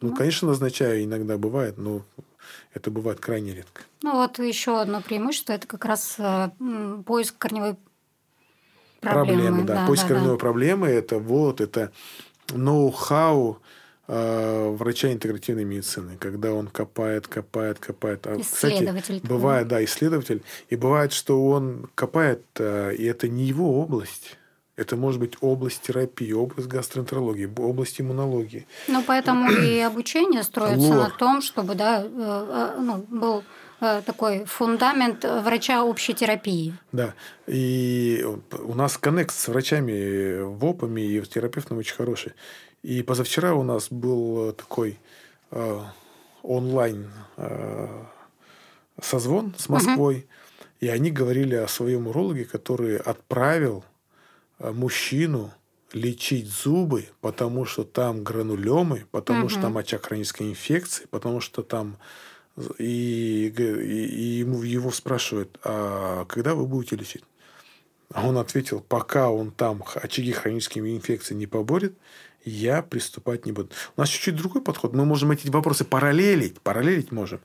Ну, 0.00 0.10
ну, 0.10 0.16
конечно, 0.16 0.48
назначаю, 0.48 1.02
иногда 1.02 1.36
бывает, 1.36 1.76
но 1.76 2.02
это 2.72 2.90
бывает 2.90 3.18
крайне 3.20 3.54
редко. 3.54 3.82
Ну, 4.02 4.12
вот 4.12 4.38
еще 4.38 4.80
одно 4.80 5.00
преимущество– 5.00 5.52
это 5.54 5.66
как 5.66 5.84
раз 5.84 6.16
э, 6.18 6.50
поиск 7.04 7.36
корневой 7.36 7.76
проблемы. 9.00 9.42
проблемы 9.42 9.64
да. 9.64 9.74
да. 9.74 9.86
Поиск 9.86 10.02
да, 10.02 10.08
корневой 10.08 10.36
да. 10.36 10.40
проблемы– 10.40 10.86
это 10.88 11.18
вот, 11.18 11.60
это 11.60 11.92
ноу-хау, 12.52 13.60
врача 14.08 15.12
интегративной 15.12 15.64
медицины, 15.64 16.16
когда 16.18 16.52
он 16.52 16.68
копает, 16.68 17.28
копает, 17.28 17.78
копает. 17.78 18.26
А, 18.26 18.40
исследователь. 18.40 19.16
Кстати, 19.16 19.26
бывает, 19.26 19.68
да, 19.68 19.84
исследователь. 19.84 20.42
И 20.70 20.76
бывает, 20.76 21.12
что 21.12 21.46
он 21.46 21.90
копает, 21.94 22.42
э, 22.58 22.94
и 22.94 23.04
это 23.04 23.28
не 23.28 23.44
его 23.44 23.78
область. 23.78 24.38
Это 24.76 24.96
может 24.96 25.20
быть 25.20 25.34
область 25.42 25.82
терапии, 25.82 26.32
область 26.32 26.68
гастроэнтерологии, 26.68 27.50
область 27.58 28.00
иммунологии. 28.00 28.66
Ну, 28.86 29.02
поэтому 29.06 29.50
и 29.50 29.78
обучение 29.80 30.42
строится 30.42 30.88
Лор. 30.88 30.96
на 30.96 31.10
том, 31.10 31.42
чтобы 31.42 31.74
да, 31.74 32.02
э, 32.02 32.76
ну, 32.80 33.04
был 33.08 33.42
такой 33.80 34.44
фундамент 34.44 35.24
врача 35.24 35.84
общей 35.84 36.12
терапии. 36.12 36.74
Да. 36.90 37.14
И 37.46 38.26
у 38.52 38.74
нас 38.74 38.98
коннект 38.98 39.32
с 39.32 39.46
врачами, 39.46 40.42
ВОПами 40.42 41.00
и 41.00 41.20
терапевтом 41.22 41.78
очень 41.78 41.94
хороший. 41.94 42.32
И 42.82 43.02
позавчера 43.02 43.54
у 43.54 43.62
нас 43.62 43.88
был 43.90 44.52
такой 44.52 44.98
э, 45.50 45.80
онлайн 46.42 47.10
э, 47.36 48.04
созвон 49.00 49.54
с 49.58 49.68
Москвой, 49.68 50.16
угу. 50.16 50.66
и 50.80 50.88
они 50.88 51.10
говорили 51.10 51.54
о 51.56 51.68
своем 51.68 52.06
урологе, 52.06 52.44
который 52.44 52.96
отправил 52.96 53.84
э, 54.58 54.70
мужчину 54.70 55.52
лечить 55.92 56.46
зубы, 56.46 57.08
потому 57.20 57.64
что 57.64 57.84
там 57.84 58.22
гранулемы, 58.22 59.06
потому 59.10 59.42
угу. 59.42 59.48
что 59.48 59.62
там 59.62 59.78
очаг 59.78 60.06
хронической 60.06 60.48
инфекции, 60.48 61.06
потому 61.10 61.40
что 61.40 61.62
там 61.62 61.96
и, 62.78 63.52
и, 63.56 63.62
и 63.62 64.22
ему 64.40 64.62
его 64.62 64.90
спрашивают, 64.90 65.58
а 65.62 66.24
когда 66.26 66.54
вы 66.54 66.66
будете 66.66 66.96
лечить? 66.96 67.24
А 68.12 68.26
он 68.26 68.38
ответил, 68.38 68.80
пока 68.80 69.30
он 69.30 69.50
там 69.50 69.84
очаги 69.94 70.32
хронической 70.32 70.80
инфекции 70.96 71.34
не 71.34 71.46
поборет, 71.46 71.94
я 72.44 72.82
приступать 72.82 73.46
не 73.46 73.52
буду. 73.52 73.70
У 73.96 74.00
нас 74.00 74.08
чуть-чуть 74.08 74.36
другой 74.36 74.62
подход. 74.62 74.94
Мы 74.94 75.04
можем 75.04 75.30
эти 75.30 75.48
вопросы 75.48 75.84
параллелить, 75.84 76.60
параллелить 76.60 77.12
можем. 77.12 77.40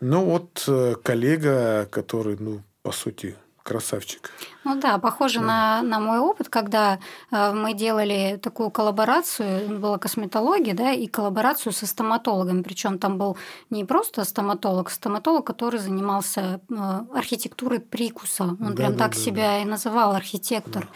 Но 0.00 0.24
вот 0.24 0.64
э, 0.68 0.94
коллега, 1.02 1.88
который, 1.90 2.36
ну, 2.38 2.62
по 2.82 2.92
сути, 2.92 3.36
красавчик. 3.62 4.30
Ну 4.66 4.74
да, 4.80 4.98
похоже 4.98 5.38
да. 5.38 5.46
На, 5.46 5.82
на 5.82 6.00
мой 6.00 6.18
опыт, 6.18 6.48
когда 6.48 6.98
э, 7.30 7.52
мы 7.52 7.72
делали 7.72 8.36
такую 8.42 8.70
коллаборацию, 8.70 9.78
была 9.78 9.96
косметология, 9.96 10.74
да, 10.74 10.90
и 10.90 11.06
коллаборацию 11.06 11.72
со 11.72 11.86
стоматологом. 11.86 12.64
Причем 12.64 12.98
там 12.98 13.16
был 13.16 13.36
не 13.70 13.84
просто 13.84 14.24
стоматолог, 14.24 14.90
стоматолог, 14.90 15.46
который 15.46 15.78
занимался 15.78 16.60
э, 16.68 16.74
архитектурой 17.14 17.78
прикуса. 17.78 18.42
Он 18.42 18.56
да, 18.58 18.72
прям 18.72 18.92
да, 18.94 18.98
так 19.04 19.12
да, 19.12 19.20
себя 19.20 19.48
да. 19.50 19.58
и 19.60 19.64
называл 19.64 20.16
архитектор. 20.16 20.82
Да. 20.82 20.88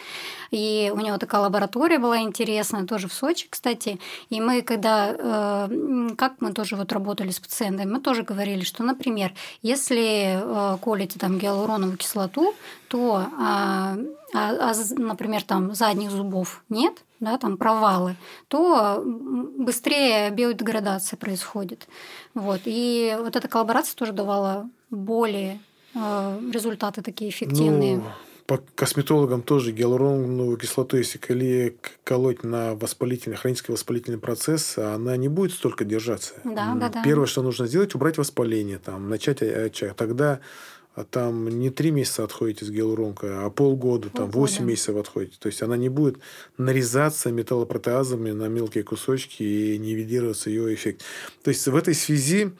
И 0.50 0.92
у 0.92 0.98
него 0.98 1.16
такая 1.18 1.42
лаборатория 1.42 2.00
была 2.00 2.18
интересная, 2.22 2.86
тоже 2.86 3.06
в 3.06 3.12
Сочи, 3.12 3.46
кстати. 3.48 4.00
И 4.30 4.40
мы, 4.40 4.62
когда, 4.62 5.14
э, 5.16 6.08
как 6.18 6.40
мы 6.40 6.52
тоже 6.52 6.74
вот 6.74 6.92
работали 6.92 7.30
с 7.30 7.38
пациентами, 7.38 7.88
мы 7.88 8.00
тоже 8.00 8.24
говорили, 8.24 8.64
что, 8.64 8.82
например, 8.82 9.32
если 9.62 10.42
колите 10.82 11.20
там 11.20 11.38
гиалуроновую 11.38 11.96
кислоту, 11.96 12.52
то, 12.88 13.24
а, 13.60 13.96
а, 14.32 14.70
а, 14.70 14.74
например, 14.96 15.42
там 15.42 15.74
задних 15.74 16.10
зубов 16.10 16.62
нет, 16.68 17.04
да, 17.18 17.36
там 17.36 17.56
провалы, 17.56 18.16
то 18.48 19.02
быстрее 19.04 20.30
биодеградация 20.30 21.16
происходит. 21.16 21.86
Вот. 22.34 22.62
И 22.64 23.16
вот 23.20 23.36
эта 23.36 23.48
коллаборация 23.48 23.94
тоже 23.96 24.12
давала 24.12 24.68
более 24.90 25.60
э, 25.94 26.40
результаты 26.52 27.02
такие 27.02 27.30
эффективные. 27.30 27.98
Ну, 27.98 28.04
по 28.46 28.58
косметологам 28.74 29.42
тоже 29.42 29.72
гиалуроновую 29.72 30.56
кислоту, 30.56 30.96
если 30.96 31.76
колоть 32.02 32.42
на 32.42 32.74
воспалительный, 32.74 33.36
хронический 33.36 33.72
воспалительный 33.72 34.18
процесс, 34.18 34.76
она 34.78 35.16
не 35.16 35.28
будет 35.28 35.52
столько 35.52 35.84
держаться. 35.84 36.34
Да, 36.44 36.74
да, 36.74 36.88
да. 36.88 37.02
Первое, 37.04 37.26
что 37.26 37.42
нужно 37.42 37.66
сделать, 37.66 37.94
убрать 37.94 38.18
воспаление, 38.18 38.78
там, 38.78 39.08
начать 39.08 39.42
очаг. 39.42 39.94
Тогда 39.94 40.32
а 40.32 40.40
там 41.04 41.48
не 41.48 41.70
три 41.70 41.90
месяца 41.90 42.24
отходите 42.24 42.64
с 42.64 42.70
гиалуронкой, 42.70 43.30
а 43.44 43.50
полгода, 43.50 44.10
там 44.10 44.30
восемь 44.30 44.64
месяцев 44.64 44.96
отходите. 44.96 45.36
То 45.38 45.46
есть 45.46 45.62
она 45.62 45.76
не 45.76 45.88
будет 45.88 46.18
нарезаться 46.58 47.30
металлопротеазами 47.30 48.30
на 48.30 48.48
мелкие 48.48 48.84
кусочки 48.84 49.42
и 49.42 49.78
нивелироваться 49.78 50.50
ее 50.50 50.74
эффект. 50.74 51.02
То 51.42 51.48
есть 51.50 51.66
в 51.66 51.76
этой 51.76 51.94
связи 51.94 52.52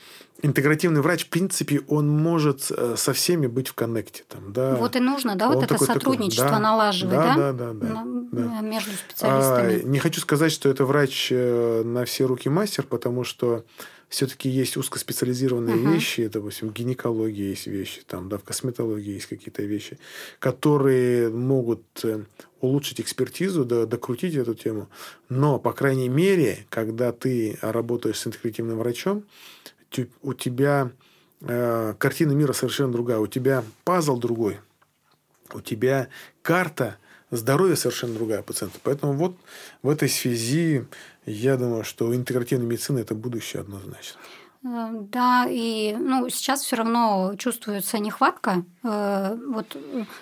интегративный 0.43 1.01
врач, 1.01 1.27
в 1.27 1.29
принципе, 1.29 1.83
он 1.89 2.09
может 2.09 2.71
э, 2.71 2.95
со 2.97 3.13
всеми 3.13 3.47
быть 3.47 3.69
в 3.69 3.75
коннекте. 3.75 4.25
Там, 4.29 4.53
да. 4.53 4.75
Вот 4.77 4.97
и 4.97 5.01
нужно, 5.01 5.37
да, 5.37 5.49
он 5.49 5.57
вот 5.57 5.65
это 5.65 5.79
сотрудничество 5.79 6.47
такой, 6.47 6.59
да, 6.59 6.63
налаживать, 6.63 7.15
да? 7.15 7.37
Да, 7.37 7.53
да, 7.53 7.73
да. 7.73 7.87
да, 7.89 8.05
да. 8.33 8.61
Между 8.61 8.91
специалистами. 8.93 9.81
А, 9.81 9.87
не 9.87 9.99
хочу 9.99 10.21
сказать, 10.21 10.53
что 10.53 10.69
это 10.69 10.85
врач 10.85 11.29
э, 11.31 11.83
на 11.85 12.05
все 12.05 12.25
руки 12.27 12.49
мастер, 12.49 12.85
потому 12.85 13.25
что 13.25 13.65
все-таки 14.11 14.49
есть 14.49 14.77
узкоспециализированные 14.77 15.77
uh-huh. 15.77 15.95
вещи, 15.95 16.27
допустим, 16.27 16.69
в 16.69 16.73
гинекологии 16.73 17.51
есть 17.51 17.69
вещи, 17.69 18.03
там, 18.07 18.29
да, 18.29 18.39
в 18.39 18.43
косметологии 18.43 19.13
есть 19.13 19.27
какие-то 19.27 19.63
вещи, 19.63 19.99
которые 20.41 21.31
могут 21.31 21.85
э, 22.03 22.25
улучшить 22.61 23.01
экспертизу, 23.01 23.65
да, 23.65 23.87
докрутить 23.87 24.35
эту 24.35 24.55
тему. 24.55 24.89
Но, 25.29 25.61
по 25.61 25.73
крайней 25.73 26.09
мере, 26.09 26.67
когда 26.71 27.13
ты 27.13 27.57
работаешь 27.63 28.19
с 28.19 28.27
интегративным 28.27 28.79
врачом, 28.79 29.25
у 30.23 30.35
тебя 30.35 30.91
э, 31.43 31.95
картина 31.97 32.33
мира 32.33 32.53
совершенно 32.53 32.93
другая, 32.93 33.21
у 33.21 33.29
тебя 33.29 33.65
пазл 33.85 34.19
другой, 34.19 34.59
у 35.53 35.61
тебя 35.61 36.09
карта 36.43 36.97
здоровья 37.31 37.77
совершенно 37.77 38.15
другая 38.15 38.43
пациента. 38.43 38.81
Поэтому 38.83 39.13
вот 39.13 39.37
в 39.83 39.89
этой 39.89 40.09
связи 40.09 40.85
я 41.27 41.57
думаю, 41.57 41.85
что 41.85 42.15
интегративная 42.15 42.67
медицина– 42.67 42.99
это 43.01 43.15
будущее 43.15 43.61
однозначно. 43.61 44.21
Э, 44.63 44.91
да, 44.93 45.47
и 45.49 45.97
ну, 45.99 46.29
сейчас 46.29 46.63
все 46.63 46.77
равно 46.77 47.33
чувствуется 47.39 47.99
нехватка 47.99 48.63
э, 48.83 49.37
вот, 49.49 49.77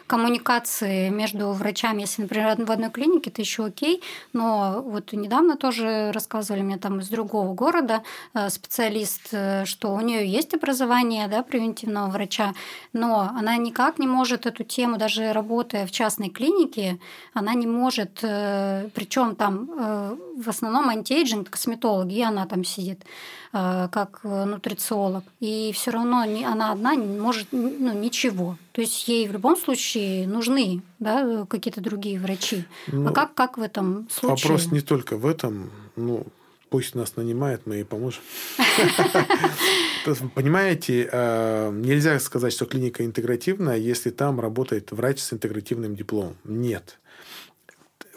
коммуникации 0.06 1.08
между 1.08 1.50
врачами. 1.52 2.02
Если, 2.02 2.22
например, 2.22 2.56
в 2.64 2.70
одной 2.70 2.90
клинике, 2.90 3.30
это 3.30 3.42
еще 3.42 3.64
окей, 3.64 4.00
но 4.32 4.82
вот 4.82 5.12
недавно 5.12 5.56
тоже 5.56 6.12
рассказывали 6.12 6.62
мне 6.62 6.78
там 6.78 7.00
из 7.00 7.08
другого 7.08 7.52
города 7.52 8.04
э, 8.34 8.48
специалист, 8.50 9.28
э, 9.32 9.64
что 9.64 9.92
у 9.92 10.00
нее 10.00 10.24
есть 10.24 10.54
образование 10.54 11.26
да, 11.26 11.42
превентивного 11.42 12.08
врача, 12.08 12.54
но 12.92 13.32
она 13.36 13.56
никак 13.56 13.98
не 13.98 14.06
может 14.06 14.46
эту 14.46 14.62
тему, 14.62 14.98
даже 14.98 15.32
работая 15.32 15.84
в 15.84 15.90
частной 15.90 16.28
клинике, 16.28 17.00
она 17.34 17.54
не 17.54 17.66
может, 17.66 18.20
э, 18.22 18.88
причем 18.94 19.34
там 19.34 19.68
э, 19.76 20.16
в 20.36 20.48
основном 20.48 20.88
anti-aging, 20.88 21.50
косметологи, 21.50 22.14
и 22.14 22.22
она 22.22 22.46
там 22.46 22.62
сидит 22.62 23.02
э, 23.02 23.47
как 23.52 24.20
Э, 24.28 24.44
нутрициолог, 24.44 25.24
и 25.40 25.72
все 25.74 25.90
равно 25.90 26.20
она 26.20 26.72
одна 26.72 26.94
не 26.94 27.18
может 27.18 27.48
ну, 27.52 27.92
ничего. 27.98 28.56
То 28.72 28.80
есть 28.80 29.08
ей 29.08 29.26
в 29.28 29.32
любом 29.32 29.56
случае 29.56 30.26
нужны 30.26 30.82
да, 30.98 31.46
какие-то 31.48 31.80
другие 31.80 32.20
врачи. 32.20 32.64
А 32.88 32.94
ну, 32.94 33.10
а 33.10 33.12
как, 33.12 33.34
как 33.34 33.58
в 33.58 33.62
этом 33.62 34.08
случае? 34.10 34.50
Вопрос 34.50 34.72
не 34.72 34.80
только 34.80 35.16
в 35.16 35.26
этом. 35.26 35.70
Ну, 35.96 36.26
пусть 36.68 36.94
нас 36.94 37.16
нанимает, 37.16 37.62
мы 37.66 37.76
ей 37.76 37.84
поможем. 37.84 38.22
Понимаете, 40.34 41.08
э, 41.10 41.70
нельзя 41.72 42.18
сказать, 42.20 42.52
что 42.52 42.66
клиника 42.66 43.04
интегративная, 43.04 43.76
если 43.76 44.10
там 44.10 44.40
работает 44.40 44.92
врач 44.92 45.20
с 45.20 45.32
интегративным 45.32 45.96
дипломом. 45.96 46.36
Нет 46.44 46.98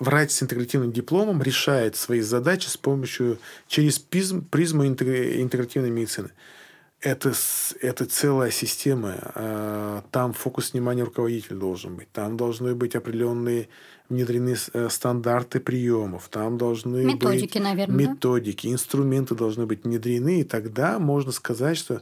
врач 0.02 0.32
с 0.32 0.44
интегративным 0.44 0.92
дипломом 0.92 1.42
решает 1.42 1.96
свои 1.96 2.22
задачи 2.22 2.68
с 2.68 2.76
помощью 2.76 3.38
через 3.68 4.00
призм, 4.00 4.44
призму 4.44 4.86
интегративной 4.86 5.92
медицины. 5.92 6.32
Это, 7.00 7.34
это 7.82 8.06
целая 8.06 8.52
система. 8.52 9.16
А, 9.36 10.04
там 10.12 10.34
фокус 10.34 10.74
внимания 10.74 11.04
руководителя 11.04 11.58
должен 11.58 11.96
быть. 11.96 12.12
Там 12.12 12.36
должны 12.38 12.76
быть 12.76 12.96
определенные 12.96 13.70
внедрены 14.10 14.56
э, 14.74 14.90
стандарты 14.90 15.60
приемов. 15.60 16.28
Там 16.30 16.58
должны 16.58 17.04
методики, 17.04 17.58
быть 17.58 17.64
наверное, 17.64 17.96
методики, 17.96 18.68
да? 18.68 18.74
инструменты 18.74 19.36
должны 19.36 19.66
быть 19.66 19.84
внедрены. 19.84 20.42
И 20.42 20.44
тогда 20.44 21.00
можно 21.00 21.32
сказать, 21.32 21.78
что 21.78 22.02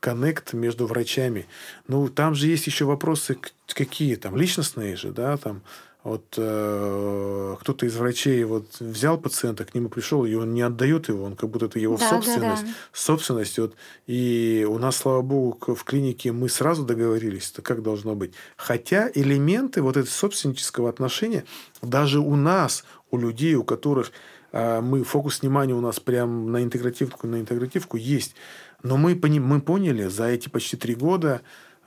коннект 0.00 0.52
между 0.52 0.86
врачами. 0.86 1.46
Ну, 1.88 2.08
там 2.08 2.34
же 2.34 2.46
есть 2.46 2.66
еще 2.66 2.84
вопросы 2.84 3.36
какие 3.66 4.16
там, 4.16 4.36
личностные 4.36 4.96
же, 4.96 5.12
да, 5.12 5.36
там 5.36 5.62
вот 6.04 6.34
э, 6.36 7.56
кто-то 7.60 7.86
из 7.86 7.94
врачей 7.96 8.42
вот 8.42 8.66
взял 8.80 9.18
пациента, 9.18 9.64
к 9.64 9.72
нему 9.74 9.88
пришел, 9.88 10.24
и 10.24 10.34
он 10.34 10.52
не 10.52 10.62
отдает 10.62 11.08
его, 11.08 11.24
он 11.24 11.36
как 11.36 11.50
будто 11.50 11.66
это 11.66 11.78
его 11.78 11.96
да, 11.96 12.10
собственность, 12.10 12.62
да, 12.62 12.68
да. 12.68 12.74
собственность. 12.92 13.58
Вот, 13.58 13.74
и 14.06 14.66
у 14.68 14.78
нас, 14.78 14.96
слава 14.96 15.22
богу, 15.22 15.74
в 15.74 15.84
клинике 15.84 16.32
мы 16.32 16.48
сразу 16.48 16.84
договорились, 16.84 17.52
то 17.52 17.62
как 17.62 17.82
должно 17.82 18.16
быть. 18.16 18.34
Хотя 18.56 19.10
элементы 19.14 19.80
вот 19.80 19.96
этого 19.96 20.10
собственнического 20.10 20.88
отношения 20.88 21.44
даже 21.82 22.18
у 22.18 22.34
нас, 22.34 22.84
у 23.12 23.18
людей, 23.18 23.54
у 23.54 23.62
которых 23.62 24.10
э, 24.50 24.80
мы 24.80 25.04
фокус 25.04 25.42
внимания 25.42 25.74
у 25.74 25.80
нас 25.80 26.00
прям 26.00 26.50
на 26.50 26.64
интегративку, 26.64 27.28
на 27.28 27.40
интегративку 27.40 27.96
есть. 27.96 28.34
Но 28.82 28.96
мы, 28.96 29.14
мы 29.14 29.60
поняли 29.60 30.08
за 30.08 30.26
эти 30.26 30.48
почти 30.48 30.76
три 30.76 30.96
года, 30.96 31.42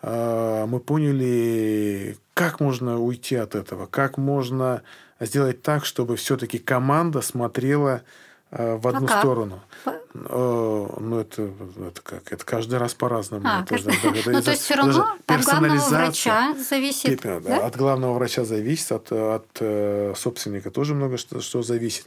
мы 0.06 0.80
поняли, 0.80 2.18
как 2.34 2.60
можно 2.60 3.00
уйти 3.00 3.36
от 3.36 3.56
этого, 3.56 3.88
как 3.88 4.18
можно 4.18 4.84
сделать 5.20 5.62
так, 5.62 5.86
чтобы 5.86 6.16
все-таки 6.16 6.60
команда 6.60 7.22
смотрела 7.22 8.04
а, 8.52 8.78
в 8.78 8.88
одну 8.88 9.08
а 9.10 9.20
сторону. 9.20 9.62
Ну, 10.14 11.20
это, 11.20 11.50
это 11.88 12.02
как? 12.02 12.32
Это 12.32 12.46
каждый 12.46 12.78
раз 12.78 12.94
по-разному. 12.94 13.46
А, 13.46 13.64
это, 13.64 13.76
каждый... 13.76 13.94
это, 13.96 14.32
ну, 14.32 14.42
то 14.42 14.52
есть 14.52 14.64
все 14.64 14.76
равно 14.76 15.18
от 15.26 15.44
главного 15.44 15.90
врача 15.90 16.56
зависит. 16.56 17.22
Да, 17.22 17.40
да? 17.40 17.66
От 17.66 17.76
главного 17.76 18.14
врача 18.14 18.46
зависит, 18.46 18.92
от, 18.92 19.12
от 19.12 19.48
э, 19.60 20.14
собственника 20.16 20.72
тоже 20.72 20.94
много 20.94 21.18
что, 21.18 21.42
что 21.42 21.64
зависит. 21.64 22.06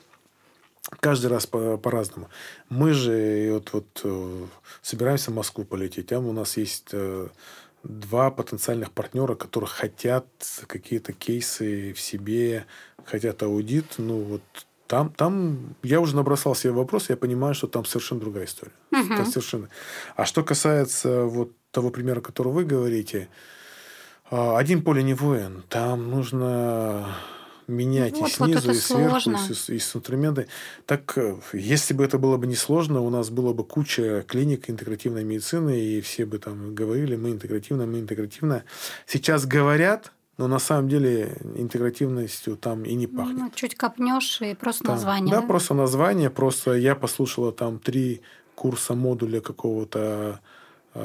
Каждый 1.00 1.26
раз 1.26 1.46
по- 1.46 1.76
по-разному. 1.76 2.28
Мы 2.70 2.94
же 2.94 3.50
вот, 3.52 3.72
вот 3.72 4.00
э, 4.04 4.46
собираемся 4.80 5.30
в 5.30 5.34
Москву 5.34 5.64
полететь. 5.64 6.06
Там 6.06 6.26
у 6.26 6.32
нас 6.32 6.56
есть 6.56 6.88
э, 6.92 7.28
два 7.88 8.30
потенциальных 8.30 8.92
партнера, 8.92 9.34
которые 9.34 9.68
хотят 9.68 10.26
какие-то 10.66 11.12
кейсы 11.12 11.92
в 11.92 12.00
себе, 12.00 12.66
хотят 13.04 13.42
аудит, 13.42 13.94
ну 13.98 14.20
вот 14.20 14.42
там, 14.86 15.10
там 15.10 15.74
я 15.82 16.00
уже 16.00 16.16
набросал 16.16 16.54
себе 16.54 16.72
вопрос, 16.72 17.10
я 17.10 17.16
понимаю, 17.16 17.54
что 17.54 17.66
там 17.66 17.84
совершенно 17.84 18.20
другая 18.20 18.44
история. 18.44 18.72
Угу. 18.92 19.08
Там 19.08 19.26
совершенно. 19.26 19.68
А 20.16 20.24
что 20.24 20.42
касается 20.42 21.24
вот 21.24 21.52
того 21.70 21.90
примера, 21.90 22.20
который 22.20 22.52
вы 22.52 22.64
говорите, 22.64 23.28
а, 24.30 24.58
один 24.58 24.82
поле 24.82 25.02
не 25.02 25.14
воин. 25.14 25.62
Там 25.68 26.10
нужно 26.10 27.06
менять 27.68 28.16
вот, 28.16 28.30
и 28.30 28.32
снизу, 28.32 28.68
вот 28.68 28.76
и 28.76 28.80
сверху, 28.80 29.30
и, 29.30 29.74
и 29.74 29.78
с 29.78 29.96
инструменты. 29.96 30.48
Так, 30.86 31.16
э, 31.16 31.36
если 31.52 31.94
бы 31.94 32.04
это 32.04 32.18
было 32.18 32.36
бы 32.36 32.46
несложно, 32.46 33.00
у 33.02 33.10
нас 33.10 33.30
было 33.30 33.52
бы 33.52 33.62
куча 33.62 34.24
клиник 34.26 34.68
интегративной 34.68 35.22
медицины, 35.22 35.78
и 35.78 36.00
все 36.00 36.26
бы 36.26 36.38
там 36.38 36.74
говорили, 36.74 37.14
мы 37.16 37.30
интегративно, 37.30 37.86
мы 37.86 38.00
интегративно. 38.00 38.64
Сейчас 39.06 39.46
говорят, 39.46 40.12
но 40.38 40.48
на 40.48 40.58
самом 40.58 40.88
деле 40.88 41.36
интегративностью 41.56 42.56
там 42.56 42.84
и 42.84 42.94
не 42.94 43.06
ну, 43.06 43.18
пахнет. 43.18 43.38
Ну, 43.38 43.50
чуть 43.54 43.76
копнешь 43.76 44.40
и 44.40 44.54
просто 44.54 44.84
там, 44.84 44.94
название. 44.94 45.34
Да, 45.34 45.42
да, 45.42 45.46
просто 45.46 45.74
название. 45.74 46.30
Просто 46.30 46.74
я 46.74 46.94
послушала 46.94 47.52
там 47.52 47.78
три 47.78 48.22
курса 48.54 48.94
модуля 48.94 49.40
какого-то 49.40 50.40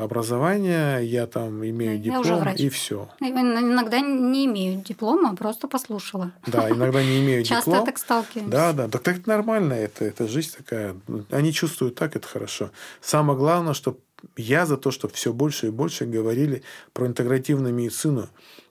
образование, 0.02 1.06
я 1.06 1.28
там 1.28 1.64
имею 1.66 1.94
я 1.94 1.98
диплом 1.98 2.48
и 2.50 2.70
все. 2.70 3.10
Иногда 3.20 4.00
не 4.00 4.46
имею 4.46 4.82
диплома, 4.82 5.32
а 5.32 5.36
просто 5.36 5.68
послушала. 5.68 6.32
Да, 6.48 6.70
иногда 6.70 7.04
не 7.04 7.20
имею 7.20 7.44
диплома. 7.44 7.64
Часто 7.66 7.86
так 7.86 7.98
сталкиваемся. 7.98 8.52
Да, 8.52 8.74
да. 8.74 8.88
Так 8.88 9.08
это 9.08 9.30
нормально, 9.30 9.74
это, 9.74 10.06
это 10.06 10.28
жизнь 10.28 10.56
такая. 10.58 10.96
Они 11.32 11.54
чувствуют 11.54 11.96
так, 11.96 12.16
это 12.16 12.28
хорошо. 12.28 12.72
Самое 13.02 13.38
главное, 13.38 13.74
что 13.74 13.98
я 14.38 14.66
за 14.66 14.78
то, 14.78 14.92
чтобы 14.92 15.14
все 15.14 15.34
больше 15.34 15.68
и 15.68 15.72
больше 15.72 16.06
говорили 16.06 16.64
про 16.94 17.08
интегративную 17.08 17.74
медицину. 17.74 18.30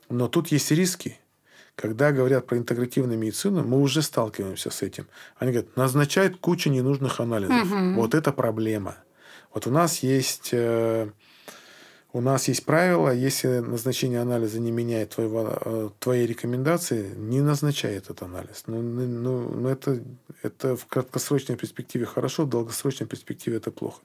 Но 0.08 0.28
тут 0.28 0.48
есть 0.48 0.70
риски. 0.70 1.18
Когда 1.74 2.12
говорят 2.12 2.46
про 2.46 2.58
интегративную 2.58 3.18
медицину, 3.18 3.64
мы 3.64 3.80
уже 3.80 4.02
сталкиваемся 4.02 4.70
с 4.70 4.82
этим. 4.82 5.06
Они 5.38 5.52
говорят, 5.52 5.74
назначают 5.76 6.37
кучу 6.37 6.68
ненужных 6.68 7.18
анализов. 7.20 7.64
Угу. 7.64 7.94
Вот 7.94 8.14
это 8.14 8.30
проблема. 8.32 8.96
Вот 9.54 9.66
у 9.66 9.70
нас 9.70 9.98
есть 10.02 10.50
э, 10.52 11.08
у 12.14 12.20
нас 12.20 12.46
есть 12.48 12.66
правило, 12.66 13.08
если 13.08 13.60
назначение 13.60 14.20
анализа 14.20 14.60
не 14.60 14.70
меняет 14.70 15.10
твоего, 15.10 15.48
э, 15.48 15.90
твоей 15.98 16.26
рекомендации, 16.26 17.10
не 17.16 17.40
назначай 17.40 17.94
этот 17.94 18.20
анализ. 18.22 18.64
Ну, 18.66 18.82
ну, 18.82 19.06
ну, 19.06 19.48
ну 19.48 19.68
это, 19.68 19.98
это 20.42 20.76
в 20.76 20.84
краткосрочной 20.84 21.56
перспективе 21.56 22.04
хорошо, 22.04 22.44
в 22.44 22.50
долгосрочной 22.50 23.06
перспективе 23.06 23.56
это 23.56 23.70
плохо. 23.70 24.02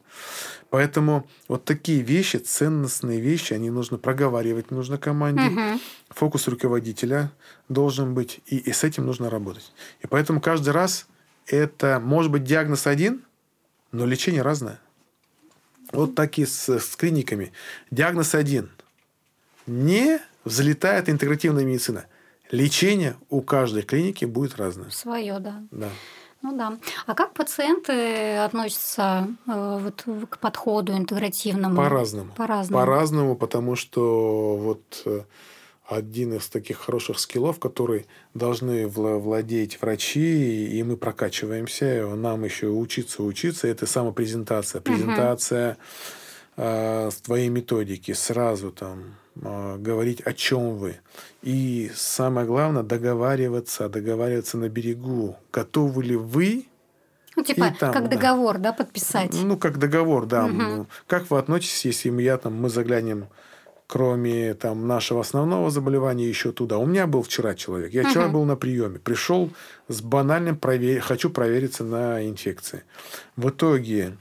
Поэтому 0.69 1.27
вот 1.49 1.65
такие 1.65 2.01
вещи, 2.01 2.37
ценностные 2.37 3.19
вещи, 3.19 3.51
они 3.51 3.69
нужно 3.69 3.97
проговаривать, 3.97 4.71
нужно 4.71 4.97
команде. 4.97 5.47
Угу. 5.47 5.79
Фокус 6.11 6.47
руководителя 6.47 7.33
должен 7.67 8.13
быть, 8.13 8.39
и, 8.45 8.55
и 8.55 8.71
с 8.71 8.85
этим 8.85 9.05
нужно 9.05 9.29
работать. 9.29 9.73
И 9.99 10.07
поэтому 10.07 10.39
каждый 10.39 10.69
раз 10.69 11.07
это 11.45 11.99
может 11.99 12.31
быть 12.31 12.45
диагноз 12.45 12.87
один, 12.87 13.25
но 13.91 14.05
лечение 14.05 14.43
разное. 14.43 14.79
Вот 15.91 16.15
так 16.15 16.37
и 16.37 16.45
с, 16.45 16.69
с 16.69 16.95
клиниками. 16.95 17.51
Диагноз 17.91 18.35
один. 18.35 18.69
Не 19.65 20.19
взлетает 20.45 21.09
интегративная 21.09 21.65
медицина. 21.65 22.05
Лечение 22.51 23.15
у 23.29 23.41
каждой 23.41 23.83
клиники 23.83 24.25
будет 24.25 24.55
разное. 24.55 24.89
Свое, 24.89 25.39
да. 25.39 25.63
Да. 25.71 25.89
Ну 26.41 26.55
да. 26.55 26.77
А 27.05 27.13
как 27.13 27.33
пациенты 27.33 28.37
относятся 28.37 29.27
э, 29.47 29.79
вот, 29.81 30.05
к 30.29 30.37
подходу 30.37 30.93
интегративному? 30.93 31.75
По-разному. 31.75 32.31
По-разному. 32.33 32.79
По-разному, 32.79 33.35
потому 33.35 33.75
что 33.75 34.55
вот 34.55 35.01
э, 35.05 35.23
один 35.87 36.33
из 36.33 36.47
таких 36.47 36.77
хороших 36.77 37.17
скиллов, 37.17 37.59
который 37.59 38.05
должны 38.33 38.87
владеть 38.87 39.81
врачи, 39.81 40.67
и 40.67 40.83
мы 40.83 40.97
прокачиваемся, 40.97 42.05
нам 42.15 42.43
еще 42.43 42.67
учиться, 42.67 43.23
учиться, 43.23 43.67
это 43.67 43.85
самопрезентация. 43.85 44.81
Презентация 44.81 45.71
угу. 45.71 45.77
э, 46.57 47.09
твоей 47.23 47.47
методики, 47.47 48.11
сразу 48.11 48.71
там 48.71 49.15
э, 49.41 49.77
говорить, 49.77 50.19
о 50.21 50.33
чем 50.33 50.75
вы. 50.75 50.97
И 51.41 51.89
самое 51.95 52.45
главное, 52.45 52.83
договариваться, 52.83 53.87
договариваться 53.87 54.57
на 54.57 54.67
берегу. 54.67 55.37
Готовы 55.53 56.03
ли 56.03 56.17
вы 56.17 56.65
ну, 57.37 57.43
типа, 57.43 57.73
там, 57.79 57.93
как 57.93 58.09
да. 58.09 58.17
договор, 58.17 58.57
да, 58.57 58.73
подписать? 58.73 59.31
Ну, 59.41 59.57
как 59.57 59.77
договор, 59.77 60.25
да. 60.25 60.47
Угу. 60.47 60.87
Как 61.07 61.29
вы 61.31 61.37
относитесь, 61.37 61.85
если 61.85 62.21
я 62.21 62.37
там, 62.37 62.59
мы 62.59 62.69
заглянем 62.69 63.27
кроме 63.87 64.53
там, 64.53 64.85
нашего 64.85 65.21
основного 65.21 65.71
заболевания, 65.71 66.27
еще 66.27 66.51
туда. 66.51 66.77
У 66.77 66.85
меня 66.85 67.07
был 67.07 67.23
вчера 67.23 67.55
человек. 67.55 67.93
Я 67.93 68.07
вчера 68.09 68.27
был 68.27 68.43
на 68.43 68.57
приеме. 68.57 68.99
Пришел 68.99 69.49
с 69.87 70.01
банальным 70.01 70.57
провер... 70.57 71.01
хочу 71.01 71.29
провериться 71.29 71.85
на 71.85 72.27
инфекции. 72.27 72.83
В 73.37 73.49
итоге 73.49 74.17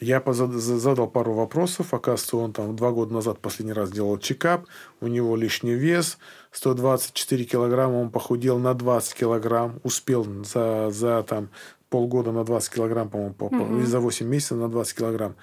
Я 0.00 0.22
задал 0.26 1.06
пару 1.06 1.32
вопросов. 1.32 1.94
Оказывается, 1.94 2.36
он 2.36 2.52
там 2.52 2.74
два 2.74 2.90
года 2.90 3.14
назад 3.14 3.38
последний 3.38 3.72
раз 3.72 3.92
делал 3.92 4.18
чекап. 4.18 4.66
У 5.00 5.06
него 5.06 5.36
лишний 5.36 5.74
вес. 5.74 6.18
124 6.50 7.44
килограмма. 7.44 7.94
Он 7.94 8.10
похудел 8.10 8.58
на 8.58 8.74
20 8.74 9.14
килограмм. 9.14 9.78
Успел 9.84 10.26
за, 10.44 10.90
за 10.90 11.22
там, 11.22 11.50
полгода 11.88 12.32
на 12.32 12.44
20 12.44 12.74
килограмм, 12.74 13.08
по-моему, 13.08 13.36
угу. 13.38 13.78
или 13.78 13.84
за 13.84 14.00
8 14.00 14.26
месяцев 14.26 14.58
на 14.58 14.68
20 14.68 14.98
килограмм. 14.98 15.36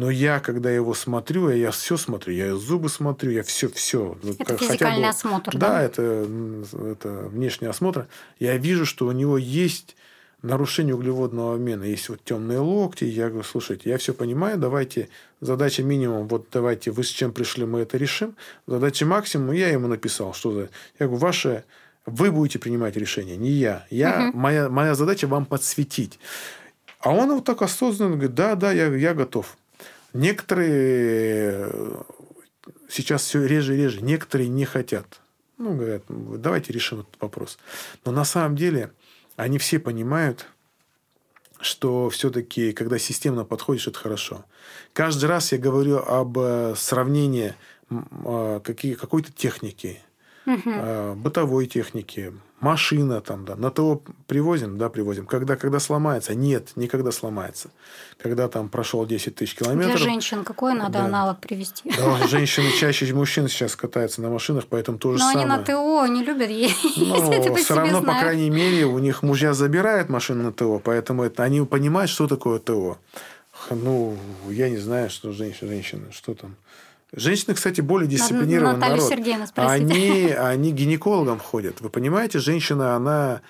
Но 0.00 0.08
я, 0.08 0.40
когда 0.40 0.70
его 0.70 0.94
смотрю, 0.94 1.50
я, 1.50 1.56
я 1.56 1.70
все 1.72 1.98
смотрю, 1.98 2.32
я 2.32 2.56
зубы 2.56 2.88
смотрю, 2.88 3.32
я 3.32 3.42
все, 3.42 3.68
все. 3.68 4.16
Это 4.38 4.56
физикальный 4.56 5.02
бы, 5.02 5.08
осмотр, 5.08 5.52
да? 5.52 5.68
Да, 5.68 5.82
это, 5.82 6.26
это 6.72 7.28
внешний 7.28 7.66
осмотр. 7.66 8.06
Я 8.38 8.56
вижу, 8.56 8.86
что 8.86 9.06
у 9.06 9.12
него 9.12 9.36
есть 9.36 9.96
нарушение 10.40 10.94
углеводного 10.94 11.54
обмена. 11.54 11.84
Есть 11.84 12.08
вот 12.08 12.24
темные 12.24 12.60
локти. 12.60 13.04
Я 13.04 13.28
говорю, 13.28 13.44
слушайте, 13.44 13.90
я 13.90 13.98
все 13.98 14.14
понимаю, 14.14 14.56
давайте 14.56 15.10
задача 15.42 15.82
минимум, 15.82 16.28
вот 16.28 16.46
давайте 16.50 16.92
вы 16.92 17.04
с 17.04 17.08
чем 17.08 17.30
пришли, 17.30 17.66
мы 17.66 17.80
это 17.80 17.98
решим. 17.98 18.36
Задача 18.66 19.04
максимум, 19.04 19.52
я 19.52 19.68
ему 19.68 19.86
написал, 19.86 20.32
что 20.32 20.50
за... 20.52 20.60
Я 20.98 21.08
говорю, 21.08 21.16
ваше 21.16 21.64
вы 22.06 22.32
будете 22.32 22.58
принимать 22.58 22.96
решение, 22.96 23.36
не 23.36 23.50
я. 23.50 23.84
я 23.90 24.30
угу. 24.30 24.38
моя, 24.38 24.70
моя 24.70 24.94
задача 24.94 25.26
вам 25.26 25.44
подсветить. 25.44 26.18
А 27.00 27.12
он 27.12 27.34
вот 27.34 27.44
так 27.44 27.60
осознанно 27.60 28.12
говорит, 28.16 28.34
да, 28.34 28.54
да, 28.54 28.72
я, 28.72 28.86
я 28.86 29.12
готов. 29.12 29.58
Некоторые 30.12 31.68
э, 31.72 32.02
сейчас 32.88 33.22
все 33.22 33.44
реже 33.44 33.74
и 33.74 33.76
реже, 33.76 34.00
некоторые 34.00 34.48
не 34.48 34.64
хотят. 34.64 35.20
Ну, 35.58 35.76
говорят, 35.76 36.02
давайте 36.08 36.72
решим 36.72 37.00
этот 37.00 37.14
вопрос. 37.20 37.58
Но 38.04 38.12
на 38.12 38.24
самом 38.24 38.56
деле 38.56 38.92
они 39.36 39.58
все 39.58 39.78
понимают, 39.78 40.46
что 41.60 42.08
все-таки, 42.08 42.72
когда 42.72 42.98
системно 42.98 43.44
подходишь, 43.44 43.86
это 43.86 43.98
хорошо. 43.98 44.44
Каждый 44.92 45.26
раз 45.26 45.52
я 45.52 45.58
говорю 45.58 45.98
об 45.98 46.38
э, 46.38 46.74
сравнении 46.76 47.54
э, 47.90 48.60
какой-то 48.98 49.32
техники, 49.32 50.00
угу. 50.46 51.14
бытовой 51.16 51.66
техники, 51.66 52.32
машина 52.60 53.20
там, 53.20 53.44
да, 53.44 53.56
на 53.56 53.70
ТО 53.70 54.02
привозим, 54.26 54.78
да, 54.78 54.88
привозим. 54.88 55.26
Когда, 55.26 55.56
когда 55.56 55.80
сломается? 55.80 56.34
Нет, 56.34 56.72
никогда 56.76 57.10
сломается. 57.10 57.70
Когда 58.18 58.48
там 58.48 58.68
прошел 58.68 59.04
10 59.06 59.34
тысяч 59.34 59.54
километров. 59.54 59.96
Для 59.96 60.04
женщин 60.04 60.44
какой 60.44 60.74
надо 60.74 61.00
да. 61.00 61.04
аналог 61.06 61.40
привести? 61.40 61.90
Да, 61.96 62.26
женщины 62.26 62.70
чаще 62.78 63.12
мужчин 63.14 63.48
сейчас 63.48 63.76
катаются 63.76 64.20
на 64.20 64.28
машинах, 64.28 64.66
поэтому 64.68 64.98
то 64.98 65.12
же 65.12 65.18
Но 65.18 65.32
самое. 65.32 65.46
они 65.46 65.46
на 65.46 65.64
ТО 65.64 66.06
не 66.06 66.22
любят 66.22 66.50
ездить. 66.50 66.96
Но 66.96 67.54
все 67.56 67.74
равно, 67.74 68.02
по 68.02 68.18
крайней 68.18 68.50
мере, 68.50 68.84
у 68.84 68.98
них 68.98 69.22
мужья 69.22 69.54
забирают 69.54 70.08
машину 70.08 70.44
на 70.44 70.52
ТО, 70.52 70.78
поэтому 70.78 71.24
это, 71.24 71.42
они 71.42 71.62
понимают, 71.62 72.10
что 72.10 72.26
такое 72.26 72.58
ТО. 72.58 72.98
Ну, 73.70 74.16
я 74.48 74.70
не 74.70 74.78
знаю, 74.78 75.10
что 75.10 75.32
женщины, 75.32 75.68
женщины, 75.68 76.12
что 76.12 76.34
там. 76.34 76.56
Женщины, 77.12 77.54
кстати, 77.54 77.80
более 77.80 78.08
дисциплинированный 78.08 78.74
Наталья 78.74 78.96
народ. 78.96 79.08
Сергеевна, 79.08 79.46
Они, 79.56 80.28
они 80.28 80.72
гинекологам 80.72 81.40
ходят. 81.40 81.80
Вы 81.80 81.90
понимаете, 81.90 82.38
женщина, 82.38 82.94
она, 82.94 83.40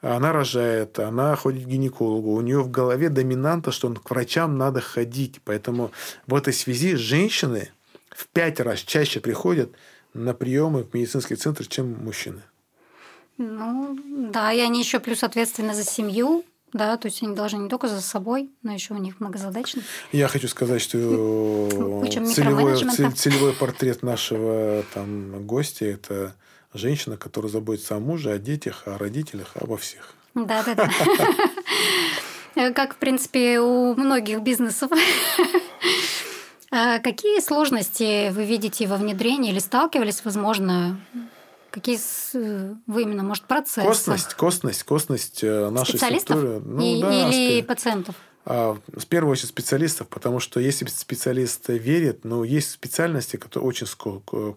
она 0.00 0.32
рожает, 0.32 0.98
она 1.00 1.34
ходит 1.34 1.64
к 1.64 1.66
гинекологу. 1.66 2.34
У 2.34 2.40
нее 2.40 2.62
в 2.62 2.70
голове 2.70 3.08
доминанта, 3.08 3.72
что 3.72 3.92
к 3.92 4.08
врачам 4.10 4.56
надо 4.56 4.80
ходить. 4.80 5.40
Поэтому 5.44 5.90
в 6.26 6.34
этой 6.34 6.52
связи 6.52 6.94
женщины 6.94 7.70
в 8.10 8.28
пять 8.28 8.60
раз 8.60 8.80
чаще 8.80 9.18
приходят 9.18 9.70
на 10.14 10.32
приемы 10.32 10.84
в 10.84 10.94
медицинский 10.94 11.34
центр, 11.34 11.66
чем 11.66 12.04
мужчины. 12.04 12.42
Ну, 13.36 13.98
да, 14.32 14.52
и 14.52 14.60
они 14.60 14.80
еще 14.80 15.00
плюс 15.00 15.22
ответственны 15.22 15.74
за 15.74 15.84
семью, 15.84 16.44
да, 16.72 16.96
то 16.96 17.06
есть 17.06 17.22
они 17.22 17.34
должны 17.34 17.58
не 17.58 17.68
только 17.68 17.88
за 17.88 18.00
собой, 18.00 18.50
но 18.62 18.72
еще 18.72 18.94
у 18.94 18.98
них 18.98 19.20
многозадачно. 19.20 19.82
Я 20.12 20.28
хочу 20.28 20.48
сказать, 20.48 20.82
что 20.82 20.98
целевой, 22.10 22.76
целевой 23.12 23.52
портрет 23.52 24.02
нашего 24.02 24.84
там 24.94 25.46
гостя 25.46 25.86
это 25.86 26.34
женщина, 26.74 27.16
которая 27.16 27.50
заботится 27.50 27.96
о 27.96 28.00
муже, 28.00 28.30
о 28.32 28.38
детях, 28.38 28.82
о 28.86 28.98
родителях, 28.98 29.52
обо 29.54 29.76
всех. 29.76 30.14
Да, 30.34 30.62
да, 30.64 30.74
да. 30.74 32.72
Как, 32.72 32.94
в 32.94 32.98
принципе, 32.98 33.60
у 33.60 33.94
многих 33.94 34.40
бизнесов. 34.42 34.90
А 36.70 36.98
какие 36.98 37.40
сложности 37.40 38.30
вы 38.30 38.44
видите 38.44 38.86
во 38.86 38.98
внедрении 38.98 39.50
или 39.50 39.58
сталкивались, 39.58 40.22
возможно, 40.22 41.00
Какие 41.78 41.98
э, 42.34 42.74
вы 42.86 43.02
именно, 43.02 43.22
может, 43.22 43.44
процессы? 43.44 43.86
Костность, 43.86 44.34
костность, 44.34 44.82
костность 44.82 45.44
э, 45.44 45.70
нашей 45.70 45.90
Специалистов 45.90 46.38
структуры. 46.38 46.60
Ну, 46.64 46.82
и, 46.82 47.00
да, 47.00 47.30
или 47.30 47.62
пациентов? 47.62 48.14
А, 48.50 48.78
с 48.96 49.04
первой 49.04 49.32
очередь 49.32 49.50
специалистов, 49.50 50.08
потому 50.08 50.40
что 50.40 50.58
если 50.58 50.86
специалист 50.86 51.68
верит, 51.68 52.24
но 52.24 52.44
есть 52.44 52.70
специальности, 52.70 53.36
которые 53.36 53.68
очень 53.68 53.86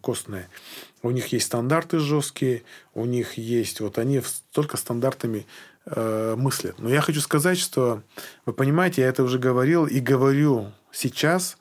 костные. 0.02 0.48
У 1.04 1.12
них 1.12 1.28
есть 1.28 1.48
стандарты 1.48 2.00
жесткие, 2.00 2.64
у 2.94 3.06
них 3.06 3.34
есть, 3.34 3.82
вот 3.82 3.98
они 3.98 4.22
только 4.52 4.78
стандартами 4.78 5.46
э, 5.86 6.36
мыслят. 6.38 6.80
Но 6.80 6.90
я 6.90 7.02
хочу 7.02 7.20
сказать, 7.20 7.58
что, 7.58 8.02
вы 8.46 8.54
понимаете, 8.54 9.02
я 9.02 9.10
это 9.10 9.24
уже 9.24 9.38
говорил 9.38 9.86
и 9.86 10.00
говорю 10.00 10.72
сейчас, 10.92 11.58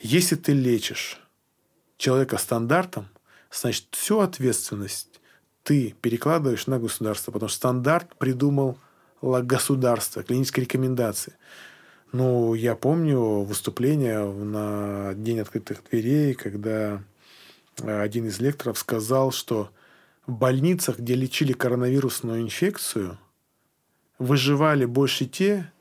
если 0.00 0.36
ты 0.36 0.52
лечишь 0.52 1.20
человека 1.96 2.38
стандартом, 2.38 3.08
значит, 3.52 3.86
всю 3.92 4.20
ответственность 4.20 5.20
ты 5.62 5.94
перекладываешь 6.00 6.66
на 6.66 6.78
государство, 6.78 7.30
потому 7.30 7.48
что 7.48 7.58
стандарт 7.58 8.16
придумал 8.16 8.78
государство, 9.20 10.22
клинические 10.22 10.64
рекомендации. 10.64 11.34
Ну, 12.12 12.54
я 12.54 12.74
помню 12.74 13.42
выступление 13.42 14.24
на 14.24 15.14
День 15.14 15.40
открытых 15.40 15.82
дверей, 15.88 16.34
когда 16.34 17.02
э, 17.80 18.00
один 18.00 18.26
из 18.26 18.38
лекторов 18.38 18.78
сказал, 18.78 19.32
что 19.32 19.70
в 20.26 20.32
больницах, 20.32 20.98
где 20.98 21.14
лечили 21.14 21.52
коронавирусную 21.52 22.42
инфекцию, 22.42 23.18
выживали 24.18 24.84
больше 24.84 25.24
те, 25.24 25.72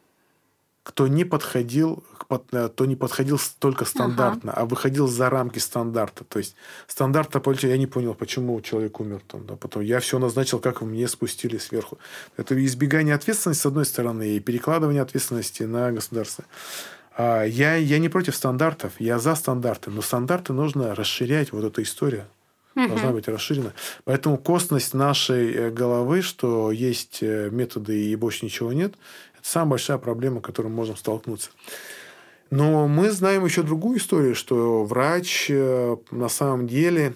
кто 0.84 1.08
не 1.08 1.26
подходил, 1.26 2.04
кто 2.18 2.86
не 2.86 2.96
подходил 2.96 3.40
только 3.60 3.86
стандартно, 3.86 4.52
ага. 4.52 4.62
а 4.62 4.66
выходил 4.66 5.08
за 5.08 5.30
рамки 5.30 5.60
стандарта. 5.60 6.24
То 6.24 6.40
есть 6.40 6.56
стандарта 6.88 7.42
я 7.68 7.78
не 7.78 7.88
понял, 7.88 8.16
почему 8.16 8.60
человек 8.62 9.00
умер 9.00 9.22
там, 9.28 9.46
да, 9.46 9.56
потом 9.56 9.84
я 9.84 10.00
все 10.00 10.18
назначил, 10.18 10.60
как 10.60 10.82
мне 10.82 11.08
спустили 11.08 11.58
сверху. 11.58 12.00
Это 12.38 12.64
избегание 12.66 13.14
ответственности 13.14 13.62
с 13.62 13.66
одной 13.66 13.86
стороны 13.86 14.30
и 14.30 14.40
перекладывание 14.40 15.02
ответственности 15.02 15.64
на 15.64 15.92
государство. 15.92 16.46
А 17.16 17.44
я, 17.44 17.76
я 17.76 18.00
не 18.00 18.10
против 18.10 18.36
стандартов, 18.36 18.94
я 19.00 19.20
за 19.20 19.36
стандарты, 19.36 19.92
но 19.92 20.02
стандарты 20.02 20.54
нужно 20.54 20.96
расширять, 20.96 21.52
вот 21.52 21.64
эта 21.64 21.84
история 21.84 22.28
должна 22.76 23.12
быть 23.12 23.28
расширена. 23.28 23.74
Поэтому 24.06 24.38
костность 24.38 24.94
нашей 24.94 25.54
э, 25.54 25.70
головы, 25.72 26.22
что 26.22 26.72
есть 26.72 27.20
э, 27.22 27.50
методы 27.52 28.06
и 28.06 28.16
больше 28.16 28.46
ничего 28.46 28.72
нет, 28.72 28.96
самая 29.42 29.72
большая 29.72 29.98
проблема, 29.98 30.40
с 30.40 30.44
которой 30.44 30.68
мы 30.68 30.76
можем 30.76 30.98
столкнуться. 30.98 31.50
Но 32.50 32.88
мы 32.88 33.12
знаем 33.12 33.46
еще 33.46 33.64
другую 33.64 33.98
историю, 33.98 34.36
что 34.36 34.84
врач 34.84 35.48
э, 35.50 35.96
на 36.12 36.28
самом 36.28 36.68
деле, 36.68 37.16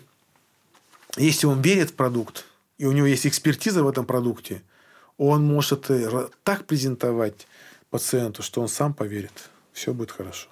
если 1.17 1.45
он 1.45 1.61
верит 1.61 1.89
в 1.89 1.93
продукт, 1.95 2.45
и 2.77 2.85
у 2.85 2.91
него 2.93 3.05
есть 3.05 3.27
экспертиза 3.27 3.83
в 3.83 3.87
этом 3.87 4.05
продукте, 4.05 4.61
он 5.17 5.45
может 5.45 5.89
это 5.89 6.29
так 6.43 6.65
презентовать 6.65 7.47
пациенту, 7.89 8.43
что 8.43 8.61
он 8.61 8.67
сам 8.67 8.93
поверит. 8.93 9.49
Все 9.73 9.93
будет 9.93 10.11
хорошо. 10.11 10.47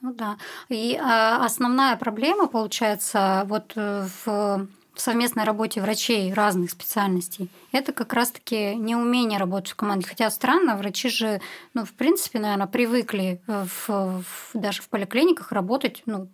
Ну 0.00 0.12
да. 0.12 0.38
И 0.68 0.98
а, 1.00 1.44
основная 1.44 1.96
проблема, 1.96 2.48
получается, 2.48 3.44
вот 3.48 3.72
э, 3.76 4.06
в 4.24 4.66
в 4.96 5.00
совместной 5.00 5.44
работе 5.44 5.82
врачей 5.82 6.32
разных 6.32 6.70
специальностей, 6.70 7.50
это 7.70 7.92
как 7.92 8.14
раз-таки 8.14 8.74
неумение 8.74 9.38
работать 9.38 9.72
в 9.72 9.76
команде. 9.76 10.06
Хотя 10.08 10.30
странно, 10.30 10.76
врачи 10.76 11.10
же, 11.10 11.40
ну, 11.74 11.84
в 11.84 11.92
принципе, 11.92 12.38
наверное, 12.38 12.66
привыкли 12.66 13.40
в, 13.46 13.88
в, 13.88 14.24
даже 14.54 14.80
в 14.80 14.88
поликлиниках 14.88 15.52
работать, 15.52 16.02
ну, 16.06 16.28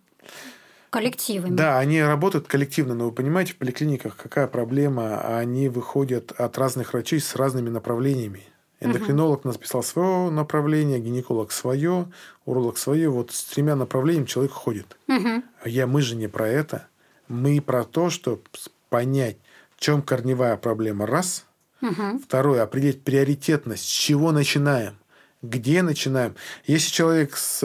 коллективами. 0.89 1.55
Да, 1.55 1.79
они 1.79 2.01
работают 2.01 2.47
коллективно, 2.47 2.93
но 2.93 3.05
вы 3.05 3.11
понимаете, 3.11 3.53
в 3.53 3.57
поликлиниках 3.57 4.15
какая 4.15 4.47
проблема? 4.47 5.37
Они 5.37 5.67
выходят 5.67 6.31
от 6.31 6.57
разных 6.57 6.93
врачей 6.93 7.19
с 7.19 7.35
разными 7.35 7.69
направлениями. 7.69 8.43
Эндокринолог 8.79 9.39
угу. 9.39 9.49
написал 9.49 9.83
свое 9.83 10.29
направление, 10.29 10.99
гинеколог 10.99 11.51
свое, 11.51 12.11
уролог 12.45 12.77
свое. 12.77 13.09
Вот 13.09 13.31
с 13.31 13.43
тремя 13.45 13.75
направлениями 13.75 14.27
человек 14.27 14.51
ходит. 14.51 14.97
Угу. 15.07 15.43
А 15.63 15.69
я, 15.69 15.87
мы 15.87 16.01
же 16.01 16.15
не 16.15 16.27
про 16.27 16.47
это. 16.47 16.87
Мы 17.33 17.61
про 17.61 17.83
то, 17.83 18.09
чтобы 18.09 18.41
понять, 18.89 19.37
в 19.75 19.81
чем 19.81 20.01
корневая 20.03 20.55
проблема, 20.55 21.07
раз. 21.07 21.45
Угу. 21.81 22.19
Второе, 22.23 22.61
определить 22.61 23.03
приоритетность, 23.03 23.83
с 23.83 23.91
чего 23.91 24.31
начинаем, 24.31 24.95
где 25.41 25.81
начинаем. 25.81 26.35
Если 26.65 26.91
человек 26.91 27.35
с, 27.35 27.63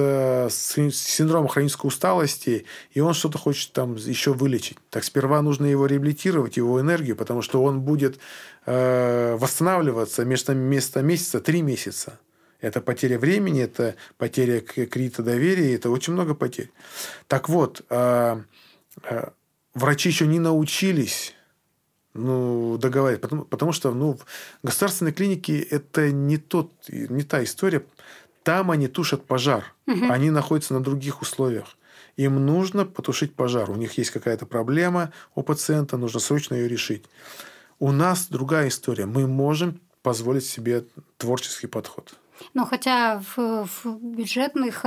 с 0.51 0.75
синдромом 0.93 1.49
хронической 1.49 1.87
усталости, 1.87 2.65
и 2.93 3.01
он 3.01 3.13
что-то 3.13 3.37
хочет 3.37 3.73
там 3.73 3.95
еще 3.97 4.33
вылечить, 4.33 4.79
так 4.89 5.05
сперва 5.05 5.43
нужно 5.43 5.67
его 5.67 5.87
реабилитировать, 5.87 6.57
его 6.57 6.81
энергию, 6.81 7.15
потому 7.15 7.43
что 7.43 7.63
он 7.63 7.83
будет 7.83 8.19
э, 8.65 9.37
восстанавливаться 9.37 10.23
вместо, 10.23 10.55
вместо 10.55 11.03
месяца 11.03 11.41
три 11.41 11.61
месяца. 11.61 12.19
Это 12.61 12.81
потеря 12.81 13.19
времени, 13.19 13.63
это 13.63 13.95
потеря 14.17 14.61
кредита 14.61 15.23
доверия, 15.23 15.75
это 15.75 15.91
очень 15.91 16.15
много 16.15 16.35
потерь. 16.35 16.73
Так 17.29 17.49
вот, 17.49 17.83
а, 17.89 18.43
а, 19.05 19.33
врачи 19.75 20.09
еще 20.09 20.27
не 20.27 20.39
научились 20.39 21.35
ну, 22.15 22.79
договаривать, 22.79 23.21
потому, 23.21 23.45
потому 23.45 23.73
что 23.73 23.93
ну, 23.93 24.19
государственные 24.63 25.13
клиники 25.13 25.67
это 25.71 26.11
не, 26.11 26.37
тот, 26.37 26.73
не 26.89 27.23
та 27.23 27.45
история. 27.45 27.85
Там 28.43 28.71
они 28.71 28.89
тушат 28.89 29.25
пожар. 29.25 29.75
Угу. 29.87 30.11
Они 30.11 30.31
находятся 30.31 30.75
на 30.75 30.83
других 30.83 31.23
условиях. 31.23 31.77
Им 32.17 32.45
нужно 32.45 32.85
потушить 32.85 33.35
пожар. 33.35 33.71
У 33.71 33.77
них 33.77 33.99
есть 33.99 34.11
какая-то 34.11 34.47
проблема 34.47 35.13
у 35.35 35.43
пациента, 35.43 35.97
нужно 35.97 36.19
срочно 36.19 36.55
ее 36.55 36.69
решить. 36.69 37.05
У 37.79 37.93
нас 37.93 38.27
другая 38.29 38.69
история. 38.69 39.07
Мы 39.07 39.27
можем 39.27 39.81
позволить 40.03 40.45
себе 40.45 40.85
творческий 41.17 41.69
подход. 41.69 42.15
Ну, 42.55 42.65
хотя 42.65 43.23
в, 43.37 43.67
в 43.67 43.99
бюджетных 44.03 44.85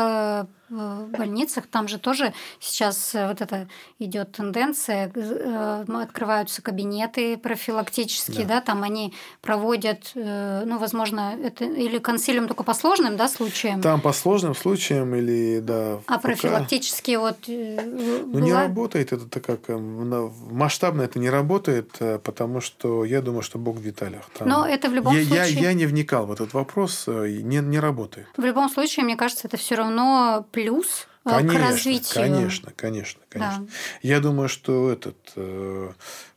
э, 0.71 1.05
больницах 1.17 1.67
там 1.67 1.87
же 1.87 1.99
тоже 1.99 2.33
сейчас 2.59 3.13
э, 3.15 3.27
вот 3.27 3.41
это 3.41 3.67
идет 3.99 4.31
тенденция, 4.31 5.11
э, 5.13 5.85
открываются 5.87 6.61
кабинеты 6.61 7.37
профилактические, 7.37 8.45
да. 8.45 8.55
да, 8.55 8.61
там 8.61 8.83
они 8.83 9.13
проводят, 9.41 10.11
ну, 10.15 10.77
возможно, 10.77 11.35
это 11.43 11.65
или 11.65 11.99
консилиум 11.99 12.47
только 12.47 12.63
по 12.63 12.73
сложным, 12.73 13.17
да, 13.17 13.27
случаям. 13.27 13.81
Там 13.81 14.01
по 14.01 14.13
сложным 14.13 14.55
случаям 14.55 15.15
или 15.15 15.59
да. 15.59 15.99
А 16.07 16.19
профилактические 16.19 17.19
вот. 17.19 17.37
Ну 17.47 18.25
была... 18.25 18.41
не 18.41 18.53
работает 18.53 19.13
это 19.13 19.39
как 19.39 19.69
масштабно 19.69 21.03
это 21.03 21.19
не 21.19 21.29
работает, 21.29 21.91
потому 22.23 22.61
что 22.61 23.05
я 23.05 23.21
думаю, 23.21 23.41
что 23.41 23.57
Бог 23.57 23.77
в 23.77 23.83
деталях. 23.83 24.23
Там... 24.37 24.47
Но 24.47 24.67
это 24.67 24.89
в 24.89 24.93
любом 24.93 25.15
я, 25.15 25.25
случае. 25.25 25.53
Я, 25.53 25.69
я 25.69 25.73
не 25.73 25.85
вникал 25.85 26.25
в 26.25 26.31
этот 26.31 26.53
вопрос, 26.53 27.07
не 27.07 27.59
не 27.59 27.79
работает. 27.79 28.27
В 28.37 28.43
любом 28.43 28.69
случае, 28.69 29.05
мне 29.05 29.15
кажется, 29.15 29.47
это 29.47 29.57
все 29.57 29.75
равно 29.75 30.45
плюс 30.61 31.07
э, 31.25 31.29
конечно, 31.29 31.59
к 31.59 31.61
развитию. 31.61 32.13
Конечно, 32.13 32.71
конечно, 32.75 33.21
конечно. 33.29 33.65
Да. 33.65 33.73
Я 34.01 34.19
думаю, 34.19 34.49
что 34.49 34.91
этот, 34.91 35.17
э, 35.35 35.91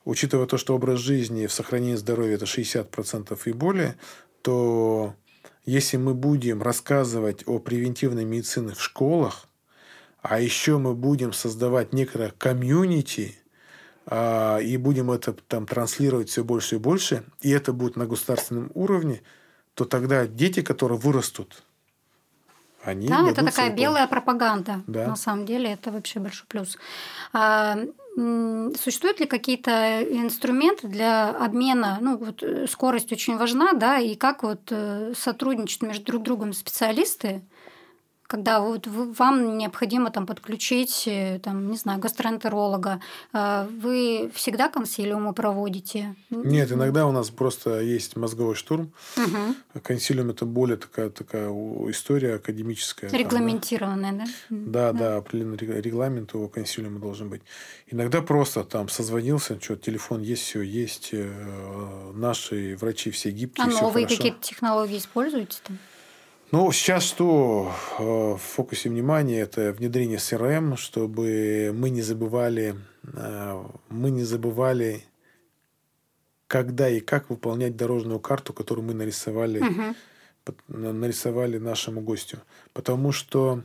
учитывая 0.05 0.47
то, 0.47 0.57
что 0.59 0.75
образ 0.75 1.01
жизни 1.01 1.47
в 1.47 1.53
сохранении 1.53 1.97
здоровья 1.97 2.35
это 2.35 2.47
60% 2.47 3.39
и 3.45 3.53
более, 3.53 3.97
то 4.43 5.15
если 5.67 5.97
мы 5.97 6.15
будем 6.15 6.63
рассказывать 6.63 7.43
о 7.47 7.59
превентивной 7.59 8.25
медицине 8.25 8.75
в 8.75 8.83
школах, 8.83 9.49
а 10.21 10.41
еще 10.41 10.79
мы 10.79 10.95
будем 10.95 11.33
создавать 11.33 11.93
некое 11.93 12.33
комьюнити, 12.37 13.37
а, 14.07 14.59
и 14.59 14.77
будем 14.77 15.11
это 15.11 15.33
там 15.33 15.67
транслировать 15.67 16.29
все 16.29 16.45
больше 16.45 16.77
и 16.77 16.79
больше, 16.79 17.25
и 17.41 17.51
это 17.51 17.73
будет 17.73 17.97
на 17.97 18.07
государственном 18.07 18.71
уровне, 18.75 19.23
то 19.75 19.85
тогда 19.85 20.27
дети, 20.27 20.61
которые 20.61 20.99
вырастут, 20.99 21.63
они 22.85 23.09
Да, 23.09 23.23
это 23.29 23.37
такая 23.45 23.69
целиком. 23.69 23.77
белая 23.77 24.07
пропаганда. 24.07 24.83
Да. 24.87 25.09
На 25.09 25.17
самом 25.17 25.47
деле 25.47 25.73
это 25.73 25.91
вообще 25.91 26.21
большой 26.21 26.47
плюс. 26.49 26.77
А, 27.33 27.79
существуют 28.17 29.21
ли 29.21 29.27
какие-то 29.27 30.03
инструменты 30.03 30.87
для 30.89 31.31
обмена? 31.31 31.99
Ну, 32.01 32.17
вот 32.17 32.43
э, 32.43 32.67
скорость 32.69 33.11
очень 33.13 33.37
важна, 33.37 33.73
да, 33.73 33.99
и 33.99 34.15
как 34.15 34.43
вот 34.43 34.61
э, 34.71 35.13
сотрудничают 35.17 35.83
между 35.83 36.05
друг 36.05 36.23
другом 36.23 36.53
специалисты, 36.53 37.43
когда 38.35 38.61
вот 38.61 38.89
вам 38.89 39.59
необходимо 39.59 40.11
там 40.11 40.27
подключить, 40.27 41.05
э, 41.07 41.39
там, 41.39 41.71
не 41.71 41.77
знаю, 41.77 42.01
гастроэнтеролога, 42.01 43.01
э, 43.33 43.69
вы 43.81 44.29
всегда 44.35 44.69
консилиумы 44.69 45.33
проводите? 45.33 46.17
Нет, 46.31 46.73
иногда 46.73 47.07
у 47.07 47.13
нас 47.13 47.31
просто 47.31 47.81
есть 47.81 48.17
мозговой 48.17 48.57
штурм. 48.57 48.93
Угу. 49.17 49.81
Консилиум 49.83 50.31
это 50.31 50.47
более 50.47 50.77
такая, 50.77 51.11
такая 51.11 51.49
история 51.91 52.35
академическая. 52.35 53.09
Регламентированная, 53.09 54.11
там, 54.11 54.19
да? 54.19 54.25
Да, 54.51 54.93
да, 54.93 54.99
да, 54.99 55.17
определенный 55.19 55.81
регламент 55.81 56.35
у 56.35 56.49
консилиума 56.49 56.99
должен 56.99 57.29
быть. 57.29 57.43
Иногда 57.87 58.21
просто 58.21 58.65
там 58.65 58.89
созвонился, 58.89 59.61
что 59.61 59.77
телефон 59.77 60.23
есть, 60.23 60.43
все 60.43 60.61
есть, 60.61 61.11
э, 61.13 62.13
наши 62.15 62.77
врачи 62.81 63.13
все 63.13 63.31
гибкие. 63.31 63.65
А 63.65 63.71
новые 63.71 64.09
какие-то 64.09 64.41
технологии 64.41 64.99
используете 64.99 65.59
там? 65.63 65.79
Ну, 66.53 66.71
сейчас 66.73 67.05
что 67.05 67.73
э, 67.99 68.03
в 68.03 68.39
фокусе 68.39 68.89
внимания 68.89 69.41
это 69.41 69.73
внедрение 69.73 70.19
CRM, 70.19 70.77
чтобы 70.77 71.73
мы 71.75 71.91
не 71.91 72.03
забывали, 72.03 72.77
э, 73.13 73.65
мы 73.89 74.11
не 74.11 74.23
забывали, 74.23 75.05
когда 76.47 76.89
и 76.89 77.01
как 77.01 77.31
выполнять 77.31 77.77
дорожную 77.77 78.21
карту, 78.21 78.53
которую 78.53 78.87
мы 78.87 78.95
нарисовали, 78.95 79.61
угу. 79.61 79.97
нарисовали 80.69 81.59
нашему 81.59 82.01
гостю. 82.03 82.39
Потому 82.73 83.11
что 83.11 83.65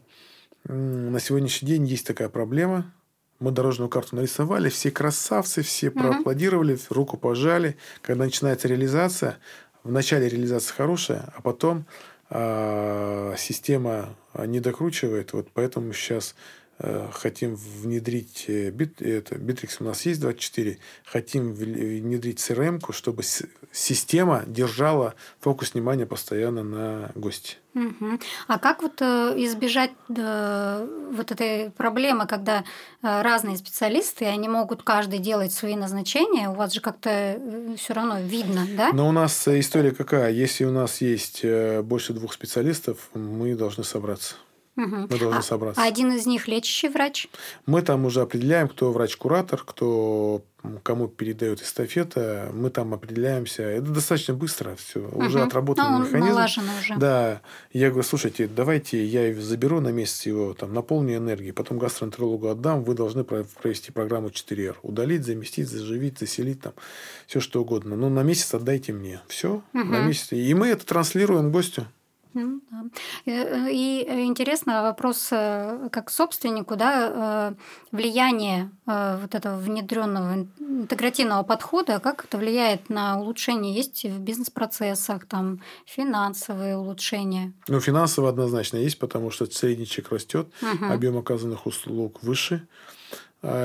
на 0.64 1.20
сегодняшний 1.20 1.68
день 1.68 1.86
есть 1.86 2.08
такая 2.08 2.30
проблема. 2.30 2.92
Мы 3.40 3.52
дорожную 3.52 3.90
карту 3.90 4.16
нарисовали, 4.18 4.70
все 4.70 4.92
красавцы, 4.92 5.62
все 5.62 5.90
угу. 5.90 6.00
проаплодировали, 6.00 6.78
руку 6.90 7.18
пожали. 7.18 7.78
Когда 8.02 8.26
начинается 8.26 8.68
реализация, 8.68 9.38
в 9.84 9.92
начале 9.92 10.28
реализация 10.28 10.74
хорошая, 10.74 11.32
а 11.36 11.42
потом 11.42 11.86
система 12.32 14.16
не 14.38 14.60
докручивает, 14.60 15.34
вот 15.34 15.50
поэтому 15.54 15.94
сейчас 15.94 16.36
хотим 17.12 17.56
внедрить 17.56 18.46
э, 18.48 18.70
бит, 18.70 19.02
это, 19.02 19.36
Bittrex 19.36 19.78
у 19.82 19.84
нас 19.84 20.06
есть 20.06 20.22
24, 20.22 20.78
хотим 21.04 21.52
внедрить 21.54 22.40
CRM, 22.40 22.80
чтобы 22.94 23.24
система 23.72 24.44
держала 24.48 25.14
фокус 25.42 25.74
внимания 25.74 26.06
постоянно 26.06 26.64
на 26.64 27.12
гости. 27.16 27.58
Угу. 27.76 28.20
А 28.48 28.60
как 28.60 28.82
вот 28.82 29.02
э, 29.02 29.34
избежать 29.38 29.92
вот 30.08 31.32
этой 31.32 31.70
проблемы, 31.72 32.28
когда 32.28 32.64
разные 33.02 33.58
специалисты, 33.58 34.26
они 34.26 34.48
могут 34.48 34.84
каждый 34.84 35.20
делать 35.20 35.52
свои 35.52 35.76
назначения, 35.76 36.50
у 36.50 36.54
вас 36.54 36.74
же 36.74 36.80
как-то 36.80 37.42
все 37.78 37.94
равно 37.94 38.20
видно, 38.22 38.66
да? 38.78 38.92
Но 38.94 39.10
у 39.10 39.12
нас 39.12 39.48
история 39.48 39.92
какая? 39.92 40.32
Если 40.32 40.64
у 40.64 40.72
нас 40.72 41.02
есть 41.02 41.46
больше 41.84 42.14
двух 42.14 42.34
специалистов, 42.34 43.10
мы 43.14 43.56
должны 43.56 43.84
собраться. 43.84 44.36
Угу. 44.80 44.96
Мы 45.10 45.20
должны 45.20 45.40
а, 45.40 45.42
собраться. 45.42 45.82
А 45.82 45.86
один 45.86 46.14
из 46.14 46.26
них 46.26 46.48
лечащий 46.48 46.88
врач? 46.88 47.28
Мы 47.66 47.82
там 47.82 48.06
уже 48.06 48.22
определяем, 48.22 48.70
кто 48.70 48.92
врач-куратор, 48.92 49.64
кто 49.66 50.42
кому 50.84 51.08
передает 51.08 51.62
эстафета, 51.62 52.50
мы 52.54 52.70
там 52.70 52.94
определяемся. 52.94 53.64
Это 53.64 53.88
достаточно 53.88 54.34
быстро 54.34 54.76
все, 54.76 55.00
угу. 55.00 55.26
уже 55.26 55.42
отработанный 55.42 56.00
ну, 56.00 56.06
механизм. 56.06 56.62
уже. 56.80 56.96
Да, 56.98 57.42
я 57.72 57.90
говорю, 57.90 58.04
слушайте, 58.04 58.48
давайте 58.48 59.04
я 59.06 59.34
заберу 59.36 59.80
на 59.80 59.90
месяц 59.90 60.26
его, 60.26 60.54
там, 60.54 60.74
наполню 60.74 61.18
энергией, 61.18 61.52
потом 61.52 61.80
гастроэнтерологу 61.80 62.50
отдам, 62.50 62.84
вы 62.84 62.94
должны 62.94 63.24
провести 63.24 63.92
программу 63.92 64.30
4R. 64.30 64.76
Удалить, 64.82 65.26
заместить, 65.26 65.70
заживить, 65.70 66.20
заселить, 66.20 66.62
там, 66.62 66.74
все 67.28 67.40
что 67.40 67.62
угодно. 67.62 67.96
Но 67.96 68.10
на 68.10 68.24
месяц 68.24 68.54
отдайте 68.54 68.92
мне. 68.92 69.22
Все, 69.28 69.62
угу. 69.74 69.84
на 69.84 70.06
месяц. 70.06 70.34
И 70.34 70.54
мы 70.54 70.68
это 70.68 70.86
транслируем 70.86 71.52
гостю. 71.52 71.86
Ну 72.34 72.62
да. 72.70 72.86
Э, 73.26 73.72
и 73.72 74.06
интересно 74.26 74.84
вопрос 74.84 75.30
э, 75.32 75.90
как 75.92 76.12
собственнику, 76.12 76.76
да, 76.76 77.52
э, 77.52 77.96
влияние 77.96 78.72
вот 78.86 79.36
этого 79.36 79.58
внедренного 79.58 80.48
интегративного 80.60 81.44
подхода, 81.44 82.00
как 82.00 82.26
это 82.26 82.38
влияет 82.38 82.90
на 82.90 83.20
улучшение, 83.20 83.74
есть 83.74 84.04
в 84.04 84.20
бизнес-процессах, 84.20 85.26
там 85.28 85.62
финансовые 85.86 86.78
улучшения? 86.78 87.54
Ну, 87.68 87.80
финансово 87.80 88.30
однозначно 88.30 88.78
есть, 88.78 88.98
потому 89.00 89.30
что 89.32 89.46
средний 89.46 89.86
чек 89.86 90.12
растет, 90.12 90.52
угу. 90.62 90.86
объем 90.86 91.18
оказанных 91.18 91.66
услуг 91.66 92.22
выше 92.24 92.68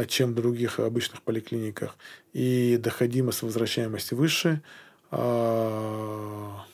чем 0.06 0.30
в 0.30 0.34
других 0.36 0.78
обычных 0.78 1.22
поликлиниках, 1.22 1.96
и 2.32 2.78
доходимость, 2.80 3.42
возвращаемость 3.42 4.12
выше, 4.12 4.62
а, 5.10 6.64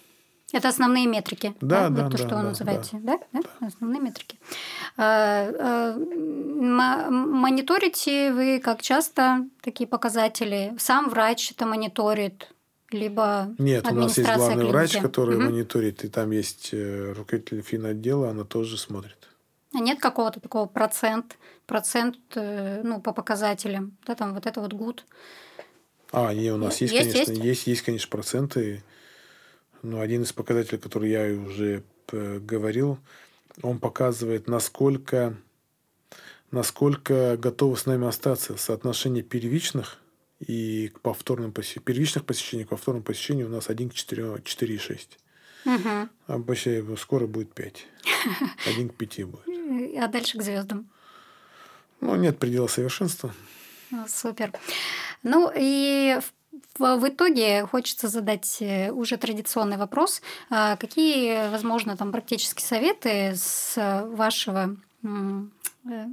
это 0.53 0.69
основные 0.69 1.07
метрики. 1.07 1.55
Да, 1.61 1.89
да, 1.89 1.91
да. 1.91 2.03
Вот 2.05 2.13
то, 2.13 2.19
да, 2.19 2.19
что 2.19 2.29
да, 2.29 2.37
вы 2.37 2.43
называете, 2.43 2.91
да? 2.95 3.19
Да? 3.33 3.41
да? 3.61 3.67
Основные 3.67 4.01
метрики. 4.01 4.39
А, 4.97 5.97
а, 5.97 7.11
мониторите 7.11 8.33
вы 8.33 8.61
как 8.61 8.83
часто 8.83 9.47
такие 9.63 9.87
показатели? 9.87 10.75
Сам 10.79 11.09
врач 11.09 11.53
это 11.53 11.67
мониторит? 11.67 12.53
Либо 12.91 13.55
Нет, 13.59 13.87
у 13.89 13.95
нас 13.95 14.19
есть 14.19 14.29
главный 14.29 14.55
клиники. 14.55 14.73
врач, 14.73 14.97
который 14.97 15.37
угу. 15.37 15.45
мониторит, 15.45 16.05
и 16.05 16.09
там 16.09 16.33
есть 16.33 16.71
э, 16.73 17.13
руководитель 17.17 17.63
финотдела, 17.63 18.31
она 18.31 18.43
тоже 18.43 18.77
смотрит. 18.79 19.29
А 19.73 19.79
нет 19.79 20.01
какого-то 20.01 20.41
такого 20.41 20.67
процент, 20.67 21.39
процент 21.67 22.17
э, 22.35 22.81
ну, 22.83 23.01
по 23.01 23.13
показателям, 23.13 23.97
да, 24.05 24.17
там 24.17 24.35
вот 24.35 24.47
это 24.47 24.61
вот 24.61 24.73
гуд. 24.73 25.05
А, 26.11 26.35
не, 26.35 26.51
у 26.51 26.57
нас 26.57 26.81
есть, 26.81 26.93
есть 26.93 27.13
конечно, 27.13 27.31
есть? 27.31 27.45
есть, 27.45 27.67
есть, 27.69 27.83
конечно, 27.83 28.11
проценты. 28.11 28.83
Но 29.83 30.01
один 30.01 30.23
из 30.23 30.33
показателей, 30.33 30.79
который 30.79 31.11
я 31.11 31.27
уже 31.40 31.83
э, 32.12 32.38
говорил, 32.38 32.99
он 33.62 33.79
показывает, 33.79 34.49
насколько, 34.49 35.37
насколько 36.51 37.37
готовы 37.37 37.77
с 37.77 37.87
нами 37.87 38.07
остаться. 38.07 38.57
Соотношение 38.57 39.23
первичных 39.23 39.99
и 40.40 40.88
к 40.88 41.01
повторным 41.01 41.53
посещениям. 41.53 41.85
Первичных 41.85 42.25
посещений 42.25 42.64
к 42.64 42.69
повторным 42.69 43.03
посещениям 43.03 43.49
у 43.49 43.53
нас 43.53 43.69
1 43.69 43.90
к 43.90 43.95
4,6. 43.95 45.09
Угу. 45.66 46.09
А 46.27 46.38
вообще 46.38 46.85
скоро 46.97 47.27
будет 47.27 47.53
пять. 47.53 47.87
Один 48.66 48.88
к 48.88 48.97
пяти 48.97 49.25
будет. 49.25 49.47
А 49.99 50.09
дальше 50.09 50.38
к 50.38 50.43
звездам. 50.43 50.88
Ну, 52.01 52.16
нет 52.16 52.38
предела 52.38 52.66
совершенства. 52.66 53.35
Ну, 53.90 54.07
супер. 54.09 54.53
Ну 55.23 55.53
и 55.55 56.19
в, 56.21 56.33
в 56.79 57.09
итоге 57.09 57.66
хочется 57.66 58.09
задать 58.09 58.59
э, 58.61 58.90
уже 58.90 59.16
традиционный 59.16 59.77
вопрос. 59.77 60.23
А 60.49 60.77
какие, 60.77 61.51
возможно, 61.51 61.96
там 61.96 62.12
практические 62.12 62.64
советы 62.64 63.33
с 63.37 63.75
вашего 64.09 64.77
э, 65.05 65.09
э, 65.88 66.07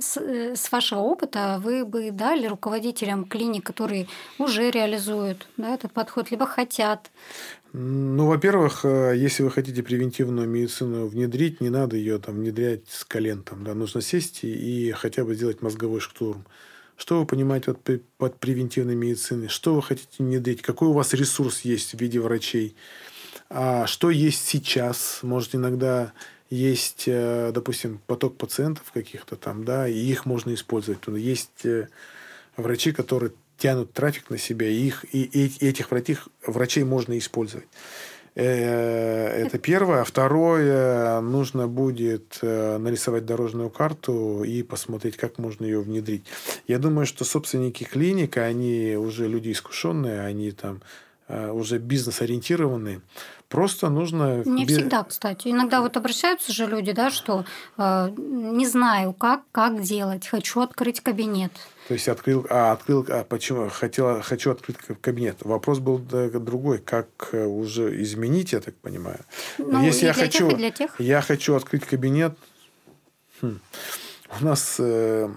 с 0.00 0.70
вашего 0.70 1.00
опыта 1.00 1.60
вы 1.60 1.84
бы 1.84 2.12
дали 2.12 2.46
руководителям 2.46 3.24
клиник, 3.24 3.66
которые 3.66 4.06
уже 4.38 4.70
реализуют 4.70 5.48
да, 5.56 5.74
этот 5.74 5.92
подход, 5.92 6.30
либо 6.30 6.46
хотят? 6.46 7.10
Ну, 7.72 8.28
во-первых, 8.28 8.84
если 8.84 9.42
вы 9.42 9.50
хотите 9.50 9.82
превентивную 9.82 10.48
медицину 10.48 11.08
внедрить, 11.08 11.60
не 11.60 11.70
надо 11.70 11.96
ее 11.96 12.18
там 12.18 12.36
внедрять 12.36 12.88
с 12.88 13.04
колен. 13.04 13.42
Там, 13.42 13.64
да, 13.64 13.74
нужно 13.74 14.00
сесть 14.00 14.44
и, 14.44 14.52
и 14.88 14.92
хотя 14.92 15.24
бы 15.24 15.34
сделать 15.34 15.60
мозговой 15.60 15.98
штурм. 15.98 16.44
Что 16.96 17.20
вы 17.20 17.26
понимаете 17.26 17.74
под, 17.74 18.02
под 18.18 18.38
превентивной 18.38 18.94
медициной? 18.94 19.48
Что 19.48 19.74
вы 19.74 19.82
хотите 19.82 20.08
внедрить? 20.18 20.62
Какой 20.62 20.88
у 20.88 20.92
вас 20.92 21.12
ресурс 21.12 21.62
есть 21.62 21.94
в 21.94 22.00
виде 22.00 22.20
врачей? 22.20 22.76
А 23.50 23.86
что 23.86 24.10
есть 24.10 24.46
сейчас? 24.46 25.20
Может, 25.22 25.54
иногда 25.54 26.12
есть, 26.50 27.04
э, 27.06 27.50
допустим, 27.52 28.00
поток 28.06 28.36
пациентов 28.36 28.90
каких-то 28.92 29.36
там, 29.36 29.64
да, 29.64 29.88
и 29.88 29.98
их 29.98 30.24
можно 30.24 30.54
использовать. 30.54 31.00
Есть 31.08 31.64
э, 31.64 31.88
врачи, 32.56 32.92
которые 32.92 33.32
тянут 33.58 33.92
трафик 33.92 34.30
на 34.30 34.38
себя, 34.38 34.68
и, 34.68 34.86
их, 34.86 35.04
и, 35.12 35.22
и 35.22 35.66
этих 35.66 35.90
врачей 36.46 36.84
можно 36.84 37.16
использовать. 37.18 37.66
Э, 38.36 39.28
это 39.28 39.58
первое. 39.58 40.00
А 40.00 40.04
второе, 40.04 41.20
нужно 41.20 41.68
будет 41.68 42.38
э, 42.42 42.78
нарисовать 42.78 43.24
дорожную 43.24 43.70
карту 43.70 44.42
и 44.42 44.62
посмотреть, 44.62 45.16
как 45.16 45.38
можно 45.38 45.64
ее 45.64 45.80
внедрить. 45.80 46.24
Я 46.66 46.78
думаю, 46.78 47.06
что 47.06 47.24
собственники 47.24 47.84
клиника, 47.84 48.44
они 48.44 48.96
уже 48.96 49.28
люди 49.28 49.52
искушенные, 49.52 50.20
они 50.20 50.50
там 50.50 50.82
уже 51.28 51.78
бизнес-ориентированные. 51.78 53.00
Просто 53.54 53.88
нужно... 53.88 54.42
Не 54.44 54.66
всегда, 54.66 55.04
кстати. 55.04 55.46
Иногда 55.46 55.80
вот 55.80 55.96
обращаются 55.96 56.52
же 56.52 56.66
люди, 56.66 56.90
да, 56.90 57.10
что 57.10 57.44
э, 57.78 58.10
не 58.16 58.66
знаю, 58.66 59.12
как, 59.12 59.42
как 59.52 59.80
делать, 59.80 60.26
хочу 60.26 60.60
открыть 60.60 61.00
кабинет. 61.00 61.52
То 61.86 61.94
есть 61.94 62.08
открыл, 62.08 62.44
а 62.50 62.72
открыл, 62.72 63.06
а 63.08 63.22
почему 63.22 63.68
хотела, 63.68 64.22
хочу 64.22 64.50
открыть 64.50 64.78
кабинет. 65.00 65.36
Вопрос 65.42 65.78
был 65.78 65.98
другой, 65.98 66.78
как 66.78 67.06
э, 67.30 67.44
уже 67.44 68.02
изменить, 68.02 68.52
я 68.52 68.60
так 68.60 68.74
понимаю. 68.74 69.20
Ну, 69.58 69.84
Если 69.84 70.06
я 70.06 70.14
хочу, 70.14 70.48
тех, 70.48 70.58
для 70.58 70.70
тех. 70.72 70.98
я 70.98 71.20
хочу 71.20 71.54
открыть 71.54 71.84
кабинет, 71.84 72.36
хм, 73.40 73.60
у 74.40 74.44
нас 74.44 74.76
э, 74.80 75.28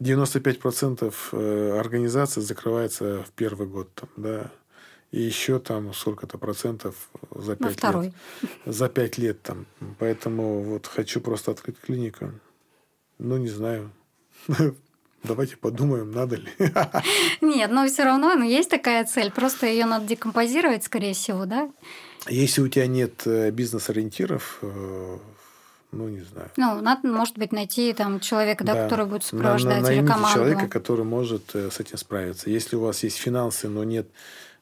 95% 0.00 1.14
э, 1.30 1.78
организаций 1.78 2.42
закрывается 2.42 3.22
в 3.22 3.30
первый 3.32 3.68
год, 3.68 3.94
там, 3.94 4.08
да, 4.16 4.50
и 5.14 5.20
еще 5.22 5.60
там 5.60 5.94
сколько-то 5.94 6.38
процентов 6.38 7.08
за 7.30 7.54
пять 7.54 7.80
лет. 7.84 8.12
За 8.66 8.88
пять 8.88 9.16
лет 9.16 9.40
там. 9.42 9.66
Поэтому 10.00 10.60
вот 10.62 10.88
хочу 10.88 11.20
просто 11.20 11.52
открыть 11.52 11.78
клинику. 11.78 12.32
Ну, 13.18 13.36
не 13.36 13.48
знаю. 13.48 13.92
Давайте 15.22 15.56
подумаем, 15.56 16.10
надо 16.10 16.36
ли. 16.36 16.48
Нет, 17.40 17.70
но 17.70 17.86
все 17.86 18.02
равно 18.02 18.34
ну, 18.34 18.42
есть 18.42 18.68
такая 18.68 19.04
цель. 19.04 19.30
Просто 19.30 19.66
ее 19.66 19.86
надо 19.86 20.04
декомпозировать, 20.04 20.82
скорее 20.82 21.14
всего, 21.14 21.46
да? 21.46 21.70
Если 22.28 22.60
у 22.60 22.66
тебя 22.66 22.88
нет 22.88 23.22
э, 23.24 23.52
бизнес-ориентиров, 23.52 24.58
э, 24.62 25.18
ну, 25.92 26.08
не 26.08 26.22
знаю. 26.22 26.50
Ну, 26.56 26.80
надо, 26.80 27.06
может 27.06 27.38
быть, 27.38 27.52
найти 27.52 27.92
там 27.92 28.18
человека, 28.18 28.64
да, 28.64 28.74
да. 28.74 28.82
который 28.82 29.06
будет 29.06 29.22
сопровождать 29.22 29.82
на, 29.82 29.88
на, 29.88 29.92
или 29.92 30.04
команду. 30.04 30.34
человека, 30.34 30.66
который 30.66 31.04
может 31.04 31.54
э, 31.54 31.70
с 31.70 31.78
этим 31.78 31.98
справиться. 31.98 32.50
Если 32.50 32.74
у 32.74 32.80
вас 32.80 33.04
есть 33.04 33.16
финансы, 33.16 33.68
но 33.68 33.84
нет 33.84 34.08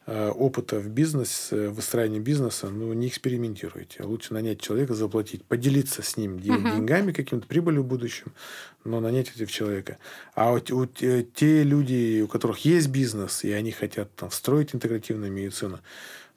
опыта 0.07 0.81
в 0.81 0.89
бизнесе, 0.89 1.69
в 1.69 1.75
выстраивании 1.75 2.19
бизнеса, 2.19 2.69
ну, 2.71 2.93
не 2.93 3.07
экспериментируйте. 3.07 4.03
Лучше 4.03 4.35
нанять 4.35 4.61
человека, 4.61 4.95
заплатить, 4.95 5.45
поделиться 5.45 6.03
с 6.03 6.17
ним 6.17 6.37
uh-huh. 6.37 6.77
деньгами, 6.77 7.13
каким-то 7.13 7.47
прибылью 7.47 7.83
в 7.83 7.87
будущем, 7.87 8.33
но 8.85 8.99
нанять 9.01 9.31
этого 9.33 9.47
человека. 9.47 9.99
А 10.35 10.51
вот 10.51 10.73
у, 10.73 10.87
те 10.87 11.63
люди, 11.63 12.21
у 12.23 12.27
которых 12.27 12.65
есть 12.65 12.89
бизнес, 12.89 13.45
и 13.45 13.53
они 13.53 13.71
хотят 13.71 14.13
там, 14.17 14.31
встроить 14.31 14.75
интегративную 14.75 15.31
медицину, 15.31 15.79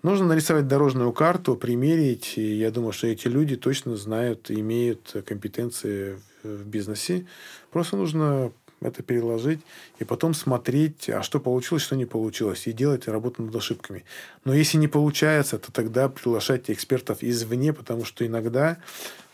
нужно 0.04 0.28
нарисовать 0.28 0.67
дорожную 0.67 1.12
карту, 1.12 1.56
примерить, 1.56 2.34
и 2.38 2.58
я 2.58 2.69
думаю, 2.69 2.91
что 2.91 3.08
эти 3.08 3.28
люди 3.28 3.56
точно 3.56 3.95
знают, 3.95 4.51
имеют 4.51 5.15
компетенции 5.25 6.19
в 6.43 6.65
бизнесе. 6.67 7.25
Просто 7.71 7.97
нужно 7.97 8.51
это 8.86 9.04
переложить 9.04 9.60
и 10.00 10.04
потом 10.04 10.34
смотреть, 10.34 11.10
а 11.10 11.24
что 11.24 11.39
получилось, 11.39 11.84
что 11.84 11.95
не 11.95 12.06
получилось, 12.06 12.67
и 12.67 12.74
делать 12.74 13.08
работу 13.08 13.43
над 13.43 13.56
ошибками. 13.56 14.04
Но 14.43 14.54
если 14.54 14.78
не 14.78 14.88
получается, 14.88 15.58
то 15.58 15.71
тогда 15.71 16.10
приглашайте 16.10 16.74
экспертов 16.74 17.19
извне, 17.21 17.74
потому 17.74 18.06
что 18.06 18.26
иногда 18.26 18.78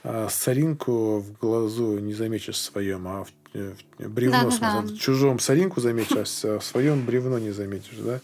э, 0.03 0.27
соринку 0.29 1.19
в 1.19 1.37
глазу 1.39 1.99
не 1.99 2.13
заметишь 2.13 2.55
в 2.55 2.61
своем, 2.61 3.07
а 3.07 3.23
в, 3.23 3.31
в 3.53 4.09
бревно, 4.09 4.49
да, 4.49 4.81
да, 4.81 4.81
да. 4.87 4.97
чужом 4.97 5.39
соринку 5.39 5.81
заметишь, 5.81 6.43
а 6.43 6.59
в 6.59 6.63
своем 6.63 7.05
бревно 7.05 7.39
не 7.39 7.51
заметишь, 7.51 7.97
да? 7.97 8.19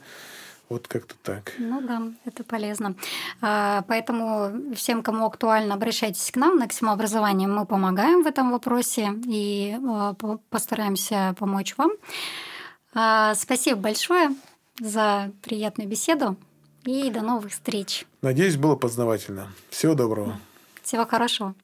Вот 0.70 0.88
как-то 0.88 1.16
так. 1.24 1.54
Ну 1.58 1.82
да, 1.82 2.02
это 2.26 2.44
полезно. 2.44 2.96
А, 3.42 3.84
поэтому 3.88 4.74
всем, 4.76 5.02
кому 5.02 5.26
актуально, 5.26 5.76
обращайтесь 5.76 6.30
к 6.32 6.36
нам 6.36 6.58
на 6.58 6.68
Ксимообразование. 6.68 7.48
Мы 7.48 7.66
помогаем 7.66 8.24
в 8.24 8.28
этом 8.28 8.52
вопросе 8.52 9.14
и 9.26 9.78
а, 9.88 10.14
постараемся 10.50 11.36
помочь 11.40 11.76
вам. 11.78 11.92
А, 12.94 13.34
спасибо 13.36 13.80
большое 13.80 14.32
за 14.80 15.32
приятную 15.42 15.90
беседу 15.90 16.36
и 16.84 17.10
до 17.12 17.22
новых 17.22 17.52
встреч. 17.52 18.06
Надеюсь, 18.22 18.58
было 18.58 18.76
познавательно. 18.76 19.48
Всего 19.70 19.94
доброго. 19.94 20.38
Всего 20.84 21.06
хорошего. 21.06 21.56